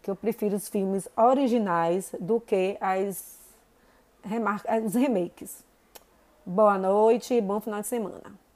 Que 0.00 0.08
eu 0.08 0.14
prefiro 0.14 0.54
os 0.54 0.68
filmes 0.68 1.08
originais 1.16 2.14
do 2.20 2.40
que 2.40 2.78
as, 2.80 3.36
as 4.64 4.94
remakes. 4.94 5.64
Boa 6.46 6.78
noite 6.78 7.34
e 7.34 7.40
bom 7.40 7.60
final 7.60 7.80
de 7.80 7.88
semana. 7.88 8.38